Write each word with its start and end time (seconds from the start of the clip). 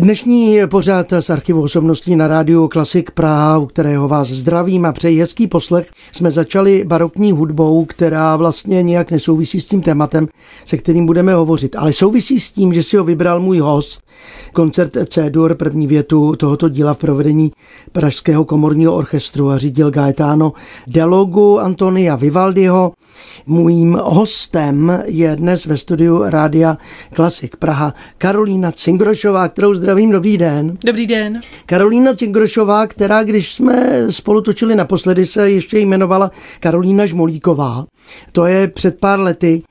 Dnešní 0.00 0.58
pořád 0.70 1.12
z 1.20 1.30
archivu 1.30 1.62
osobností 1.62 2.16
na 2.16 2.28
rádiu 2.28 2.68
Klasik 2.68 3.10
Praha, 3.10 3.58
u 3.58 3.66
kterého 3.66 4.08
vás 4.08 4.28
zdravím 4.28 4.84
a 4.84 4.92
přeji 4.92 5.20
hezký 5.20 5.46
poslech, 5.46 5.90
jsme 6.12 6.30
začali 6.30 6.84
barokní 6.84 7.32
hudbou, 7.32 7.84
která 7.84 8.36
vlastně 8.36 8.82
nějak 8.82 9.10
nesouvisí 9.10 9.60
s 9.60 9.64
tím 9.64 9.82
tématem, 9.82 10.28
se 10.64 10.76
kterým 10.76 11.06
budeme 11.06 11.34
hovořit, 11.34 11.76
ale 11.76 11.92
souvisí 11.92 12.40
s 12.40 12.50
tím, 12.50 12.72
že 12.72 12.82
si 12.82 12.96
ho 12.96 13.04
vybral 13.04 13.40
můj 13.40 13.58
host, 13.58 14.02
koncert 14.52 14.96
C-dur, 15.08 15.54
první 15.54 15.86
větu 15.86 16.36
tohoto 16.36 16.68
díla 16.68 16.94
v 16.94 16.98
provedení 16.98 17.52
Pražského 17.92 18.44
komorního 18.44 18.96
orchestru 18.96 19.50
a 19.50 19.58
řídil 19.58 19.90
Gaetano 19.90 20.52
Delogu 20.86 21.60
Antonia 21.60 22.16
Vivaldiho. 22.16 22.92
Mým 23.46 23.98
hostem 24.02 25.02
je 25.04 25.36
dnes 25.36 25.66
ve 25.66 25.76
studiu 25.76 26.22
Rádia 26.26 26.78
Klasik 27.14 27.56
Praha 27.56 27.94
Karolína 28.18 28.72
Cingrošová, 28.72 29.48
kterou 29.48 29.74
zdravím, 29.74 29.85
dobrý 30.12 30.38
den. 30.38 30.78
Dobrý 30.84 31.06
den. 31.06 31.40
Karolína 31.66 32.14
Cingrošová, 32.14 32.86
která 32.86 33.22
když 33.22 33.54
jsme 33.54 34.06
spolu 34.10 34.40
točili 34.40 34.74
naposledy, 34.74 35.26
se 35.26 35.50
ještě 35.50 35.78
jmenovala 35.78 36.30
Karolína 36.60 37.06
Žmolíková. 37.06 37.84
To 38.32 38.46
je 38.46 38.68
před 38.68 39.00
pár 39.00 39.20
lety. 39.20 39.62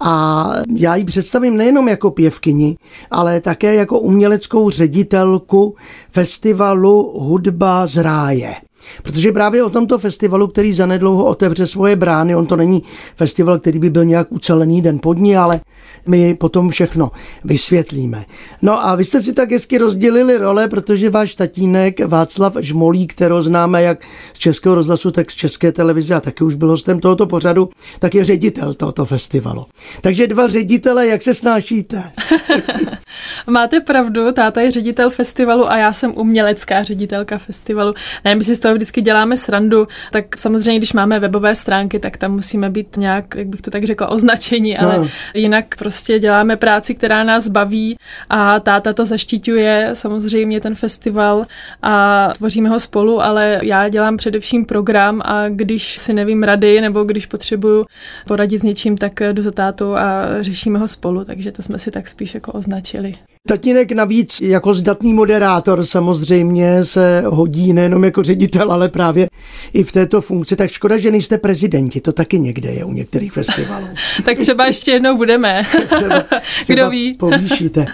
A 0.00 0.46
já 0.76 0.96
ji 0.96 1.04
představím 1.04 1.56
nejenom 1.56 1.88
jako 1.88 2.10
pěvkyni, 2.10 2.76
ale 3.10 3.40
také 3.40 3.74
jako 3.74 4.00
uměleckou 4.00 4.70
ředitelku 4.70 5.76
festivalu 6.10 7.18
Hudba 7.18 7.86
z 7.86 7.96
ráje. 7.96 8.54
Protože 9.02 9.32
právě 9.32 9.64
o 9.64 9.70
tomto 9.70 9.98
festivalu, 9.98 10.46
který 10.48 10.72
zanedlouho 10.72 11.24
otevře 11.24 11.66
svoje 11.66 11.96
brány, 11.96 12.36
on 12.36 12.46
to 12.46 12.56
není 12.56 12.82
festival, 13.16 13.58
který 13.58 13.78
by 13.78 13.90
byl 13.90 14.04
nějak 14.04 14.32
ucelený 14.32 14.82
den 14.82 14.98
pod 14.98 15.18
ní, 15.18 15.36
ale 15.36 15.60
my 16.06 16.34
potom 16.34 16.68
všechno 16.68 17.10
vysvětlíme. 17.44 18.24
No 18.62 18.86
a 18.86 18.94
vy 18.94 19.04
jste 19.04 19.22
si 19.22 19.32
tak 19.32 19.52
hezky 19.52 19.78
rozdělili 19.78 20.38
role, 20.38 20.68
protože 20.68 21.10
váš 21.10 21.34
tatínek 21.34 22.06
Václav 22.06 22.56
Žmolí, 22.60 23.06
kterého 23.06 23.42
známe 23.42 23.82
jak 23.82 23.98
z 24.34 24.38
Českého 24.38 24.74
rozhlasu, 24.74 25.10
tak 25.10 25.30
z 25.30 25.34
České 25.34 25.72
televize 25.72 26.14
a 26.14 26.20
taky 26.20 26.44
už 26.44 26.54
byl 26.54 26.68
hostem 26.68 27.00
tohoto 27.00 27.26
pořadu, 27.26 27.68
tak 27.98 28.14
je 28.14 28.24
ředitel 28.24 28.74
tohoto 28.74 29.04
festivalu. 29.04 29.66
Takže 30.00 30.26
dva 30.26 30.48
ředitele, 30.48 31.06
jak 31.06 31.22
se 31.22 31.34
snášíte? 31.34 32.02
Máte 33.46 33.80
pravdu, 33.80 34.32
táta 34.32 34.60
je 34.60 34.72
ředitel 34.72 35.10
festivalu 35.10 35.70
a 35.70 35.76
já 35.76 35.92
jsem 35.92 36.12
umělecká 36.16 36.82
ředitelka 36.82 37.38
festivalu. 37.38 37.94
Ne, 38.24 38.34
my 38.34 38.44
si 38.44 38.54
z 38.54 38.60
toho 38.60 38.73
vždycky 38.74 39.00
děláme 39.00 39.36
srandu, 39.36 39.88
tak 40.12 40.36
samozřejmě, 40.36 40.78
když 40.78 40.92
máme 40.92 41.20
webové 41.20 41.54
stránky, 41.54 41.98
tak 41.98 42.16
tam 42.16 42.32
musíme 42.32 42.70
být 42.70 42.96
nějak, 42.96 43.34
jak 43.34 43.46
bych 43.46 43.60
to 43.60 43.70
tak 43.70 43.84
řekla, 43.84 44.08
označení, 44.08 44.78
ale 44.78 44.98
no. 44.98 45.08
jinak 45.34 45.64
prostě 45.78 46.18
děláme 46.18 46.56
práci, 46.56 46.94
která 46.94 47.24
nás 47.24 47.48
baví 47.48 47.96
a 48.30 48.60
táta 48.60 48.92
to 48.92 49.06
zaštiťuje 49.06 49.90
samozřejmě 49.94 50.60
ten 50.60 50.74
festival 50.74 51.46
a 51.82 52.30
tvoříme 52.36 52.68
ho 52.68 52.80
spolu, 52.80 53.22
ale 53.22 53.60
já 53.62 53.88
dělám 53.88 54.16
především 54.16 54.64
program 54.64 55.22
a 55.24 55.48
když 55.48 55.98
si 55.98 56.14
nevím 56.14 56.42
rady 56.42 56.80
nebo 56.80 57.04
když 57.04 57.26
potřebuju 57.26 57.86
poradit 58.26 58.58
s 58.58 58.62
něčím, 58.62 58.96
tak 58.96 59.20
jdu 59.32 59.42
za 59.42 59.50
tátou 59.50 59.94
a 59.94 60.24
řešíme 60.40 60.78
ho 60.78 60.88
spolu, 60.88 61.24
takže 61.24 61.52
to 61.52 61.62
jsme 61.62 61.78
si 61.78 61.90
tak 61.90 62.08
spíš 62.08 62.34
jako 62.34 62.52
označili. 62.52 63.14
Tatínek 63.48 63.92
navíc 63.92 64.40
jako 64.40 64.74
zdatný 64.74 65.14
moderátor 65.14 65.86
samozřejmě 65.86 66.84
se 66.84 67.22
hodí 67.26 67.72
nejenom 67.72 68.04
jako 68.04 68.22
ředitel, 68.22 68.72
ale 68.72 68.88
právě 68.88 69.28
i 69.72 69.84
v 69.84 69.92
této 69.92 70.20
funkci. 70.20 70.56
Tak 70.56 70.70
škoda, 70.70 70.96
že 70.96 71.10
nejste 71.10 71.38
prezidenti, 71.38 72.00
to 72.00 72.12
taky 72.12 72.38
někde 72.40 72.70
je 72.70 72.84
u 72.84 72.92
některých 72.92 73.32
festivalů. 73.32 73.86
tak 74.24 74.38
třeba 74.38 74.66
ještě 74.66 74.90
jednou 74.90 75.16
budeme. 75.16 75.62
třeba, 75.96 76.24
třeba 76.62 76.82
Kdo 76.82 76.90
ví. 76.90 77.14
Povýšíte. 77.14 77.86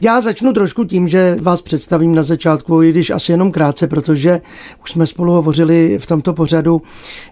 Já 0.00 0.20
začnu 0.20 0.52
trošku 0.52 0.84
tím, 0.84 1.08
že 1.08 1.36
vás 1.40 1.62
představím 1.62 2.14
na 2.14 2.22
začátku, 2.22 2.82
i 2.82 2.90
když 2.90 3.10
asi 3.10 3.32
jenom 3.32 3.52
krátce, 3.52 3.86
protože 3.86 4.40
už 4.82 4.90
jsme 4.90 5.06
spolu 5.06 5.32
hovořili 5.32 5.98
v 5.98 6.06
tomto 6.06 6.32
pořadu. 6.32 6.82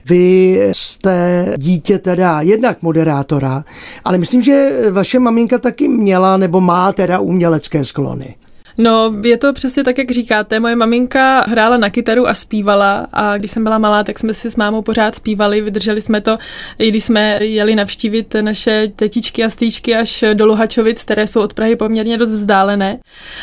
Vy 0.04 0.58
jste 0.72 1.46
dítě 1.56 1.98
teda 1.98 2.40
jednak 2.40 2.82
moderátora, 2.82 3.64
ale 4.04 4.18
myslím, 4.18 4.42
že 4.42 4.70
vaše 4.90 5.18
maminka 5.18 5.58
taky 5.58 5.88
měla 5.88 6.36
nebo 6.36 6.60
má 6.60 6.92
teda 6.92 7.18
umělec 7.18 7.65
umělecké 7.66 7.84
sklony. 7.84 8.36
No, 8.78 9.12
je 9.24 9.38
to 9.38 9.52
přesně 9.52 9.84
tak, 9.84 9.98
jak 9.98 10.10
říkáte. 10.10 10.60
Moje 10.60 10.76
maminka 10.76 11.44
hrála 11.48 11.76
na 11.76 11.90
kytaru 11.90 12.28
a 12.28 12.34
zpívala 12.34 13.06
a 13.12 13.36
když 13.36 13.50
jsem 13.50 13.64
byla 13.64 13.78
malá, 13.78 14.04
tak 14.04 14.18
jsme 14.18 14.34
si 14.34 14.50
s 14.50 14.56
mámou 14.56 14.82
pořád 14.82 15.14
zpívali, 15.14 15.60
vydrželi 15.60 16.02
jsme 16.02 16.20
to, 16.20 16.38
i 16.78 16.88
když 16.88 17.04
jsme 17.04 17.44
jeli 17.44 17.74
navštívit 17.74 18.36
naše 18.40 18.88
tetičky 18.96 19.44
a 19.44 19.50
stýčky 19.50 19.96
až 19.96 20.24
do 20.34 20.46
Luhačovic, 20.46 21.02
které 21.02 21.26
jsou 21.26 21.40
od 21.40 21.54
Prahy 21.54 21.76
poměrně 21.76 22.18
dost 22.18 22.30
vzdálené. 22.30 22.98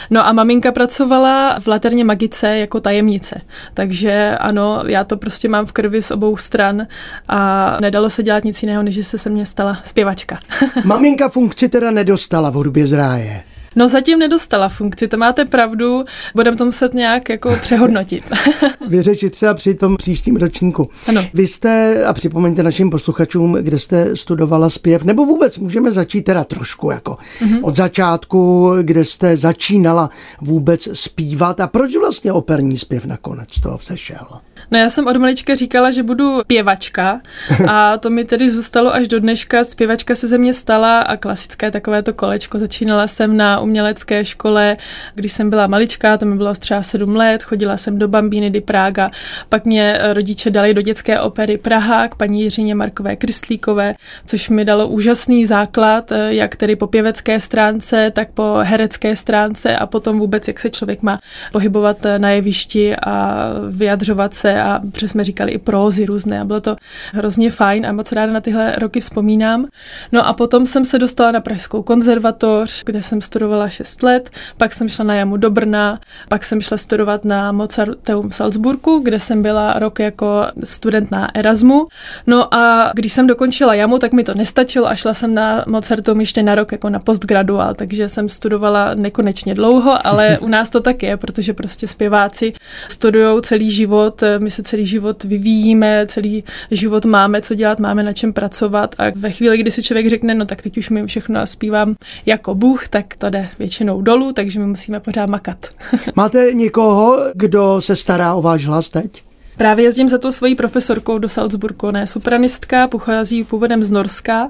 No 0.09 0.27
a 0.27 0.33
maminka 0.33 0.71
pracovala 0.71 1.59
v 1.59 1.67
Laterně 1.67 2.03
Magice 2.03 2.57
jako 2.57 2.79
tajemnice. 2.79 3.41
Takže 3.73 4.37
ano, 4.39 4.83
já 4.87 5.03
to 5.03 5.17
prostě 5.17 5.49
mám 5.49 5.65
v 5.65 5.71
krvi 5.71 6.01
z 6.01 6.11
obou 6.11 6.37
stran 6.37 6.87
a 7.27 7.77
nedalo 7.81 8.09
se 8.09 8.23
dělat 8.23 8.43
nic 8.43 8.63
jiného, 8.63 8.83
než 8.83 8.95
že 8.95 9.03
se 9.03 9.17
se 9.17 9.29
mně 9.29 9.45
stala 9.45 9.79
zpěvačka. 9.83 10.39
Maminka 10.83 11.29
funkci 11.29 11.69
teda 11.69 11.91
nedostala 11.91 12.49
v 12.49 12.53
hudbě 12.53 12.87
z 12.87 12.93
ráje. 12.93 13.43
No 13.75 13.87
zatím 13.89 14.19
nedostala 14.19 14.69
funkci, 14.69 15.07
to 15.07 15.17
máte 15.17 15.45
pravdu, 15.45 16.05
budeme 16.35 16.57
to 16.57 16.65
muset 16.65 16.93
nějak 16.93 17.29
jako 17.29 17.57
přehodnotit. 17.61 18.23
Vyřešit 18.87 19.31
třeba 19.31 19.53
při 19.53 19.73
tom 19.73 19.97
příštím 19.97 20.35
ročníku. 20.35 20.89
Ano. 21.07 21.25
Vy 21.33 21.47
jste, 21.47 22.05
a 22.05 22.13
připomeňte 22.13 22.63
našim 22.63 22.89
posluchačům, 22.89 23.53
kde 23.53 23.79
jste 23.79 24.17
studovala 24.17 24.69
zpěv, 24.69 25.03
nebo 25.03 25.25
vůbec 25.25 25.57
můžeme 25.57 25.91
začít 25.91 26.21
teda 26.21 26.43
trošku 26.43 26.91
jako 26.91 27.17
mm-hmm. 27.41 27.59
od 27.61 27.75
začátku, 27.75 28.71
kde 28.81 29.05
jste 29.05 29.37
začínala 29.37 30.09
vůbec 30.41 30.87
zpívat 30.93 31.59
a 31.59 31.67
proč 31.67 31.95
vlastně 31.95 32.31
operní 32.31 32.77
zpěv 32.77 33.05
nakonec 33.05 33.53
z 33.53 33.61
toho 33.61 33.77
vzešel? 33.77 34.27
No 34.71 34.79
já 34.79 34.89
jsem 34.89 35.07
od 35.07 35.17
malička 35.17 35.55
říkala, 35.55 35.91
že 35.91 36.03
budu 36.03 36.41
pěvačka 36.47 37.21
a 37.69 37.97
to 37.97 38.09
mi 38.09 38.25
tedy 38.25 38.49
zůstalo 38.49 38.93
až 38.93 39.07
do 39.07 39.19
dneška. 39.19 39.63
Zpěvačka 39.63 40.15
se 40.15 40.27
ze 40.27 40.37
mě 40.37 40.53
stala 40.53 40.99
a 40.99 41.17
klasické 41.17 41.71
takovéto 41.71 42.13
kolečko. 42.13 42.59
Začínala 42.59 43.07
jsem 43.07 43.37
na 43.37 43.59
umělecké 43.59 44.25
škole, 44.25 44.77
když 45.15 45.31
jsem 45.33 45.49
byla 45.49 45.67
maličká, 45.67 46.17
to 46.17 46.25
mi 46.25 46.35
bylo 46.35 46.53
třeba 46.53 46.83
sedm 46.83 47.15
let, 47.15 47.43
chodila 47.43 47.77
jsem 47.77 47.99
do 47.99 48.07
Bambíny 48.07 48.49
di 48.49 48.61
Praga, 48.61 49.09
pak 49.49 49.65
mě 49.65 49.99
rodiče 50.13 50.49
dali 50.49 50.73
do 50.73 50.81
dětské 50.81 51.19
opery 51.19 51.57
Praha 51.57 52.07
k 52.07 52.15
paní 52.15 52.41
Jiřině 52.41 52.75
Markové 52.75 53.15
Kristlíkové, 53.15 53.93
což 54.25 54.49
mi 54.49 54.65
dalo 54.65 54.87
úžasný 54.87 55.45
základ, 55.45 56.11
jak 56.27 56.55
tedy 56.55 56.75
po 56.75 56.87
pěvecké 56.87 57.39
stránce, 57.39 58.11
tak 58.11 58.31
po 58.31 58.57
herecké 58.61 59.15
stránce 59.15 59.77
a 59.77 59.85
potom 59.85 60.19
vůbec, 60.19 60.47
jak 60.47 60.59
se 60.59 60.69
člověk 60.69 61.01
má 61.01 61.19
pohybovat 61.51 61.97
na 62.17 62.29
jevišti 62.29 62.95
a 62.95 63.45
vyjadřovat 63.69 64.33
se 64.33 64.52
a 64.61 64.81
přes 64.91 65.11
jsme 65.11 65.23
říkali 65.23 65.51
i 65.51 65.57
prózy 65.57 66.05
různé 66.05 66.39
a 66.39 66.45
bylo 66.45 66.61
to 66.61 66.75
hrozně 67.13 67.51
fajn 67.51 67.85
a 67.85 67.91
moc 67.91 68.11
ráda 68.11 68.33
na 68.33 68.41
tyhle 68.41 68.75
roky 68.75 68.99
vzpomínám. 68.99 69.65
No 70.11 70.27
a 70.27 70.33
potom 70.33 70.65
jsem 70.65 70.85
se 70.85 70.99
dostala 70.99 71.31
na 71.31 71.39
Pražskou 71.39 71.83
konzervatoř, 71.83 72.83
kde 72.85 73.01
jsem 73.01 73.21
studovala 73.21 73.69
6 73.69 74.03
let, 74.03 74.29
pak 74.57 74.73
jsem 74.73 74.89
šla 74.89 75.05
na 75.05 75.13
jamu 75.15 75.37
do 75.37 75.49
Brna, 75.49 75.99
pak 76.29 76.43
jsem 76.43 76.61
šla 76.61 76.77
studovat 76.77 77.25
na 77.25 77.51
Mozarteum 77.51 78.29
v 78.29 78.35
Salzburgu, 78.35 78.99
kde 78.99 79.19
jsem 79.19 79.41
byla 79.41 79.79
rok 79.79 79.99
jako 79.99 80.45
student 80.63 81.11
na 81.11 81.35
Erasmu. 81.35 81.87
No 82.27 82.53
a 82.53 82.91
když 82.95 83.13
jsem 83.13 83.27
dokončila 83.27 83.73
jamu, 83.73 83.99
tak 83.99 84.13
mi 84.13 84.23
to 84.23 84.33
nestačilo 84.33 84.87
a 84.87 84.95
šla 84.95 85.13
jsem 85.13 85.33
na 85.33 85.63
Mozarteum 85.67 86.19
ještě 86.19 86.43
na 86.43 86.55
rok 86.55 86.71
jako 86.71 86.89
na 86.89 86.99
postgraduál, 86.99 87.73
takže 87.73 88.09
jsem 88.09 88.29
studovala 88.29 88.93
nekonečně 88.95 89.55
dlouho, 89.55 90.07
ale 90.07 90.37
u 90.41 90.47
nás 90.47 90.69
to 90.69 90.81
tak 90.81 91.03
je, 91.03 91.17
protože 91.17 91.53
prostě 91.53 91.87
zpěváci 91.87 92.53
studují 92.87 93.41
celý 93.41 93.71
život, 93.71 94.23
my 94.43 94.51
se 94.51 94.63
celý 94.63 94.85
život 94.85 95.23
vyvíjíme, 95.23 96.05
celý 96.07 96.43
život 96.71 97.05
máme 97.05 97.41
co 97.41 97.55
dělat, 97.55 97.79
máme 97.79 98.03
na 98.03 98.13
čem 98.13 98.33
pracovat 98.33 98.95
a 98.97 99.03
ve 99.15 99.31
chvíli, 99.31 99.57
kdy 99.57 99.71
si 99.71 99.83
člověk 99.83 100.09
řekne, 100.09 100.33
no 100.35 100.45
tak 100.45 100.61
teď 100.61 100.77
už 100.77 100.89
mi 100.89 101.07
všechno 101.07 101.39
a 101.39 101.45
zpívám 101.45 101.95
jako 102.25 102.55
Bůh, 102.55 102.87
tak 102.87 103.05
to 103.17 103.29
jde 103.29 103.49
většinou 103.59 104.01
dolů, 104.01 104.33
takže 104.33 104.59
my 104.59 104.65
musíme 104.65 104.99
pořád 104.99 105.29
makat. 105.29 105.57
Máte 106.15 106.53
někoho, 106.53 107.19
kdo 107.33 107.81
se 107.81 107.95
stará 107.95 108.33
o 108.33 108.41
váš 108.41 108.65
hlas 108.65 108.89
teď? 108.89 109.23
Právě 109.57 109.85
jezdím 109.85 110.09
za 110.09 110.17
tou 110.17 110.31
svojí 110.31 110.55
profesorkou 110.55 111.17
do 111.17 111.29
Salzburgu. 111.29 111.87
Ona 111.87 111.99
je 111.99 112.07
sopranistka, 112.07 112.87
pochází 112.87 113.43
původem 113.43 113.83
z 113.83 113.91
Norska 113.91 114.49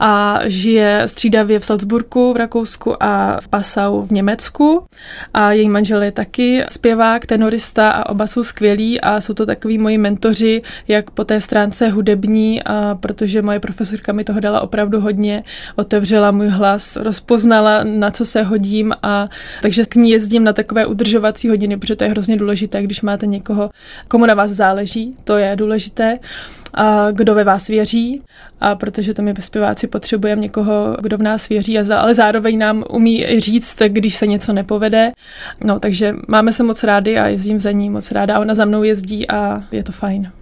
a 0.00 0.40
žije 0.44 1.02
střídavě 1.06 1.58
v 1.58 1.64
Salzburgu 1.64 2.32
v 2.32 2.36
Rakousku 2.36 3.02
a 3.02 3.40
v 3.40 3.48
Passau 3.48 4.02
v 4.02 4.10
Německu. 4.10 4.84
A 5.34 5.52
její 5.52 5.68
manžel 5.68 6.02
je 6.02 6.12
taky 6.12 6.64
zpěvák, 6.70 7.26
tenorista 7.26 7.90
a 7.90 8.08
oba 8.08 8.26
jsou 8.26 8.44
skvělí 8.44 9.00
a 9.00 9.20
jsou 9.20 9.34
to 9.34 9.46
takový 9.46 9.78
moji 9.78 9.98
mentoři, 9.98 10.62
jak 10.88 11.10
po 11.10 11.24
té 11.24 11.40
stránce 11.40 11.88
hudební, 11.88 12.62
a 12.62 12.94
protože 12.94 13.42
moje 13.42 13.60
profesorka 13.60 14.12
mi 14.12 14.24
toho 14.24 14.40
dala 14.40 14.60
opravdu 14.60 15.00
hodně, 15.00 15.44
otevřela 15.76 16.30
můj 16.30 16.48
hlas, 16.48 16.96
rozpoznala, 16.96 17.84
na 17.84 18.10
co 18.10 18.24
se 18.24 18.42
hodím 18.42 18.94
a 19.02 19.28
takže 19.62 19.84
k 19.84 19.94
ní 19.94 20.10
jezdím 20.10 20.44
na 20.44 20.52
takové 20.52 20.86
udržovací 20.86 21.48
hodiny, 21.48 21.76
protože 21.76 21.96
to 21.96 22.04
je 22.04 22.10
hrozně 22.10 22.36
důležité, 22.36 22.82
když 22.82 23.02
máte 23.02 23.26
někoho, 23.26 23.70
komu 24.08 24.27
na 24.28 24.34
vás 24.34 24.50
záleží, 24.50 25.16
to 25.24 25.36
je 25.36 25.56
důležité 25.56 26.18
a 26.74 27.10
kdo 27.10 27.34
ve 27.34 27.44
vás 27.44 27.66
věří, 27.66 28.22
a 28.60 28.74
protože 28.74 29.14
to 29.14 29.22
my 29.22 29.34
zpěváci 29.40 29.86
potřebujeme 29.86 30.42
někoho, 30.42 30.96
kdo 31.00 31.18
v 31.18 31.22
nás 31.22 31.48
věří, 31.48 31.78
a 31.78 31.84
za, 31.84 31.98
ale 31.98 32.14
zároveň 32.14 32.58
nám 32.58 32.84
umí 32.90 33.40
říct, 33.40 33.76
když 33.88 34.14
se 34.14 34.26
něco 34.26 34.52
nepovede. 34.52 35.12
No, 35.64 35.80
takže 35.80 36.14
máme 36.28 36.52
se 36.52 36.62
moc 36.62 36.82
rádi 36.84 37.18
a 37.18 37.26
jezdím 37.26 37.58
za 37.58 37.70
ní 37.70 37.90
moc 37.90 38.10
ráda. 38.10 38.40
Ona 38.40 38.54
za 38.54 38.64
mnou 38.64 38.82
jezdí 38.82 39.30
a 39.30 39.62
je 39.72 39.82
to 39.82 39.92
fajn. 39.92 40.32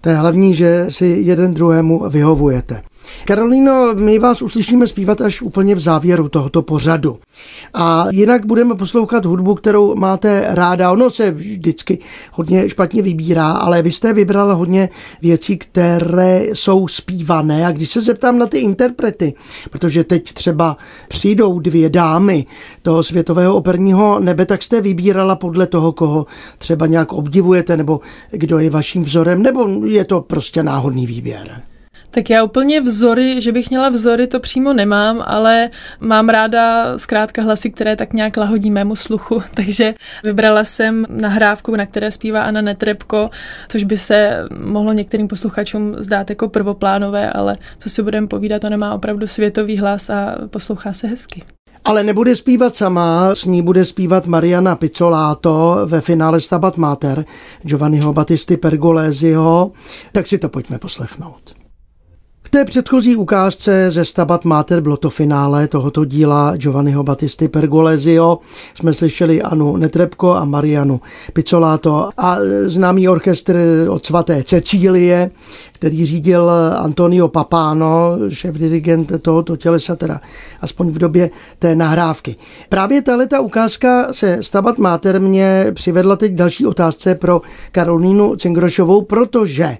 To 0.00 0.08
je 0.08 0.14
hlavní, 0.14 0.54
že 0.54 0.84
si 0.88 1.06
jeden 1.06 1.54
druhému 1.54 2.08
vyhovujete. 2.10 2.82
Karolíno, 3.24 3.94
my 3.94 4.18
vás 4.18 4.42
uslyšíme 4.42 4.86
zpívat 4.86 5.20
až 5.20 5.42
úplně 5.42 5.74
v 5.74 5.80
závěru 5.80 6.28
tohoto 6.28 6.62
pořadu. 6.62 7.18
A 7.74 8.06
jinak 8.10 8.46
budeme 8.46 8.74
poslouchat 8.74 9.24
hudbu, 9.24 9.54
kterou 9.54 9.94
máte 9.94 10.46
ráda. 10.48 10.92
Ono 10.92 11.10
se 11.10 11.30
vždycky 11.30 11.98
hodně 12.32 12.68
špatně 12.68 13.02
vybírá, 13.02 13.52
ale 13.52 13.82
vy 13.82 13.92
jste 13.92 14.12
vybrala 14.12 14.54
hodně 14.54 14.88
věcí, 15.22 15.58
které 15.58 16.44
jsou 16.52 16.88
zpívané. 16.88 17.66
A 17.66 17.72
když 17.72 17.90
se 17.90 18.00
zeptám 18.00 18.38
na 18.38 18.46
ty 18.46 18.58
interprety, 18.58 19.34
protože 19.70 20.04
teď 20.04 20.32
třeba 20.32 20.76
přijdou 21.08 21.58
dvě 21.58 21.90
dámy 21.90 22.46
toho 22.82 23.02
světového 23.02 23.56
operního 23.56 24.20
nebe, 24.20 24.46
tak 24.46 24.62
jste 24.62 24.80
vybírala 24.80 25.36
podle 25.36 25.66
toho, 25.66 25.92
koho 25.92 26.26
třeba 26.58 26.86
nějak 26.86 27.12
obdivujete, 27.12 27.76
nebo 27.76 28.00
kdo 28.30 28.58
je 28.58 28.70
vaším 28.70 29.04
vzorem, 29.04 29.42
nebo 29.42 29.68
je 29.84 30.04
to 30.04 30.20
prostě 30.20 30.62
náhodný 30.62 31.06
výběr? 31.06 31.62
Tak 32.10 32.30
já 32.30 32.44
úplně 32.44 32.80
vzory, 32.80 33.40
že 33.40 33.52
bych 33.52 33.70
měla 33.70 33.88
vzory, 33.88 34.26
to 34.26 34.40
přímo 34.40 34.72
nemám, 34.72 35.24
ale 35.26 35.70
mám 36.00 36.28
ráda 36.28 36.98
zkrátka 36.98 37.42
hlasy, 37.42 37.70
které 37.70 37.96
tak 37.96 38.12
nějak 38.12 38.36
lahodí 38.36 38.70
mému 38.70 38.96
sluchu, 38.96 39.42
takže 39.54 39.94
vybrala 40.24 40.64
jsem 40.64 41.06
nahrávku, 41.08 41.76
na 41.76 41.86
které 41.86 42.10
zpívá 42.10 42.42
Anna 42.42 42.60
Netrebko, 42.60 43.30
což 43.68 43.84
by 43.84 43.98
se 43.98 44.44
mohlo 44.64 44.92
některým 44.92 45.28
posluchačům 45.28 45.94
zdát 45.98 46.30
jako 46.30 46.48
prvoplánové, 46.48 47.32
ale 47.32 47.56
co 47.78 47.90
si 47.90 48.02
budeme 48.02 48.26
povídat, 48.26 48.62
to 48.62 48.70
nemá 48.70 48.94
opravdu 48.94 49.26
světový 49.26 49.78
hlas 49.78 50.10
a 50.10 50.34
poslouchá 50.50 50.92
se 50.92 51.06
hezky. 51.06 51.42
Ale 51.84 52.04
nebude 52.04 52.36
zpívat 52.36 52.76
sama, 52.76 53.34
s 53.34 53.44
ní 53.44 53.62
bude 53.62 53.84
zpívat 53.84 54.26
Mariana 54.26 54.76
Pizzolato 54.76 55.80
ve 55.86 56.00
finále 56.00 56.40
Stabat 56.40 56.76
Mater 56.76 57.24
Giovanniho 57.62 58.12
Battisti 58.12 58.56
Pergoléziho, 58.56 59.72
tak 60.12 60.26
si 60.26 60.38
to 60.38 60.48
pojďme 60.48 60.78
poslechnout 60.78 61.59
té 62.50 62.64
předchozí 62.64 63.16
ukázce 63.16 63.90
ze 63.90 64.04
Stabat 64.04 64.44
Mater 64.44 64.80
bylo 64.80 64.96
to 64.96 65.10
finále 65.10 65.68
tohoto 65.68 66.04
díla 66.04 66.56
Giovanniho 66.56 67.02
Battisti 67.02 67.48
Pergolesio. 67.48 68.38
Jsme 68.74 68.94
slyšeli 68.94 69.42
Anu 69.42 69.76
Netrebko 69.76 70.34
a 70.34 70.44
Marianu 70.44 71.00
Pizzolato 71.32 72.10
a 72.16 72.36
známý 72.64 73.08
orchestr 73.08 73.56
od 73.88 74.06
svaté 74.06 74.44
Cecílie, 74.44 75.30
který 75.80 76.06
řídil 76.06 76.50
Antonio 76.76 77.28
Papano, 77.28 78.18
šéf 78.28 78.54
dirigent 78.54 79.12
tohoto 79.22 79.56
tělesa, 79.56 79.96
teda 79.96 80.20
aspoň 80.60 80.90
v 80.90 80.98
době 80.98 81.30
té 81.58 81.76
nahrávky. 81.76 82.36
Právě 82.68 83.02
tahle 83.02 83.26
ta 83.26 83.40
ukázka 83.40 84.12
se 84.12 84.42
Stabat 84.42 84.78
Mater 84.78 85.20
mě 85.20 85.66
přivedla 85.74 86.16
teď 86.16 86.32
další 86.32 86.66
otázce 86.66 87.14
pro 87.14 87.40
Karolínu 87.72 88.36
Cingrošovou, 88.36 89.02
protože 89.02 89.76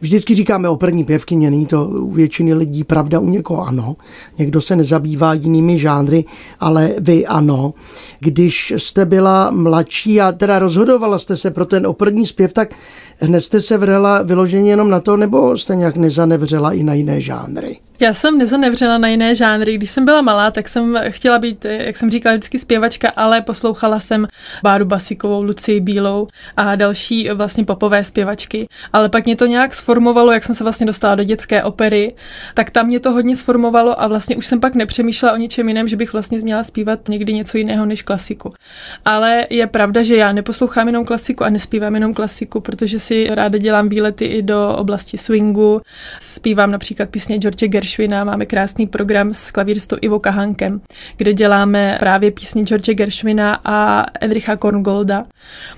Vždycky 0.00 0.34
říkáme 0.34 0.68
operní 0.68 1.04
pěvkyně, 1.04 1.50
není 1.50 1.66
to 1.66 1.86
u 1.86 2.10
většiny 2.10 2.54
lidí 2.54 2.84
pravda, 2.84 3.20
u 3.20 3.28
někoho 3.28 3.66
ano. 3.66 3.96
Někdo 4.38 4.60
se 4.60 4.76
nezabývá 4.76 5.34
jinými 5.34 5.78
žánry, 5.78 6.24
ale 6.60 6.94
vy 6.98 7.26
ano. 7.26 7.74
Když 8.20 8.72
jste 8.76 9.04
byla 9.04 9.50
mladší 9.50 10.20
a 10.20 10.32
teda 10.32 10.58
rozhodovala 10.58 11.18
jste 11.18 11.36
se 11.36 11.50
pro 11.50 11.64
ten 11.64 11.86
operní 11.86 12.26
zpěv, 12.26 12.52
tak 12.52 12.74
hned 13.18 13.40
jste 13.40 13.60
se 13.60 13.78
vrhla 13.78 14.22
vyloženě 14.22 14.70
jenom 14.70 14.90
na 14.90 15.00
to, 15.00 15.16
nebo 15.16 15.33
jste 15.56 15.76
nějak 15.76 15.96
nezanevřela 15.96 16.72
i 16.72 16.82
na 16.82 16.94
jiné 16.94 17.20
žánry? 17.20 17.78
Já 18.00 18.14
jsem 18.14 18.38
nezanevřela 18.38 18.98
na 18.98 19.08
jiné 19.08 19.34
žánry. 19.34 19.74
Když 19.76 19.90
jsem 19.90 20.04
byla 20.04 20.22
malá, 20.22 20.50
tak 20.50 20.68
jsem 20.68 20.98
chtěla 21.08 21.38
být, 21.38 21.64
jak 21.64 21.96
jsem 21.96 22.10
říkala, 22.10 22.34
vždycky 22.34 22.58
zpěvačka, 22.58 23.12
ale 23.16 23.40
poslouchala 23.40 24.00
jsem 24.00 24.26
Báru 24.62 24.84
Basikovou, 24.84 25.42
Lucii 25.42 25.80
Bílou 25.80 26.28
a 26.56 26.74
další 26.76 27.28
vlastně 27.34 27.64
popové 27.64 28.04
zpěvačky. 28.04 28.68
Ale 28.92 29.08
pak 29.08 29.24
mě 29.24 29.36
to 29.36 29.46
nějak 29.46 29.74
sformovalo, 29.74 30.32
jak 30.32 30.44
jsem 30.44 30.54
se 30.54 30.64
vlastně 30.64 30.86
dostala 30.86 31.14
do 31.14 31.24
dětské 31.24 31.62
opery, 31.62 32.14
tak 32.54 32.70
tam 32.70 32.86
mě 32.86 33.00
to 33.00 33.12
hodně 33.12 33.36
sformovalo 33.36 34.02
a 34.02 34.06
vlastně 34.06 34.36
už 34.36 34.46
jsem 34.46 34.60
pak 34.60 34.74
nepřemýšlela 34.74 35.34
o 35.34 35.36
ničem 35.36 35.68
jiném, 35.68 35.88
že 35.88 35.96
bych 35.96 36.12
vlastně 36.12 36.38
měla 36.38 36.64
zpívat 36.64 37.08
někdy 37.08 37.34
něco 37.34 37.58
jiného 37.58 37.86
než 37.86 38.02
klasiku. 38.02 38.54
Ale 39.04 39.46
je 39.50 39.66
pravda, 39.66 40.02
že 40.02 40.16
já 40.16 40.32
neposlouchám 40.32 40.86
jenom 40.86 41.04
klasiku 41.04 41.44
a 41.44 41.50
nespívám 41.50 41.94
jenom 41.94 42.14
klasiku, 42.14 42.60
protože 42.60 43.00
si 43.00 43.26
ráda 43.30 43.58
dělám 43.58 43.88
výlety 43.88 44.24
i 44.24 44.42
do 44.42 44.76
oblasti 44.76 45.18
swingu. 45.18 45.80
Zpívám 46.20 46.70
například 46.70 47.08
písně 47.08 47.38
George 47.38 47.83
Gershwina, 47.84 48.24
máme 48.24 48.46
krásný 48.46 48.86
program 48.86 49.34
s 49.34 49.50
klavíristou 49.50 49.96
Ivo 50.00 50.18
Kahankem, 50.18 50.80
kde 51.16 51.32
děláme 51.32 51.96
právě 52.00 52.30
písně 52.30 52.62
George 52.62 52.88
Gershwina 52.88 53.60
a 53.64 54.06
Edricha 54.20 54.56
Korngolda, 54.56 55.24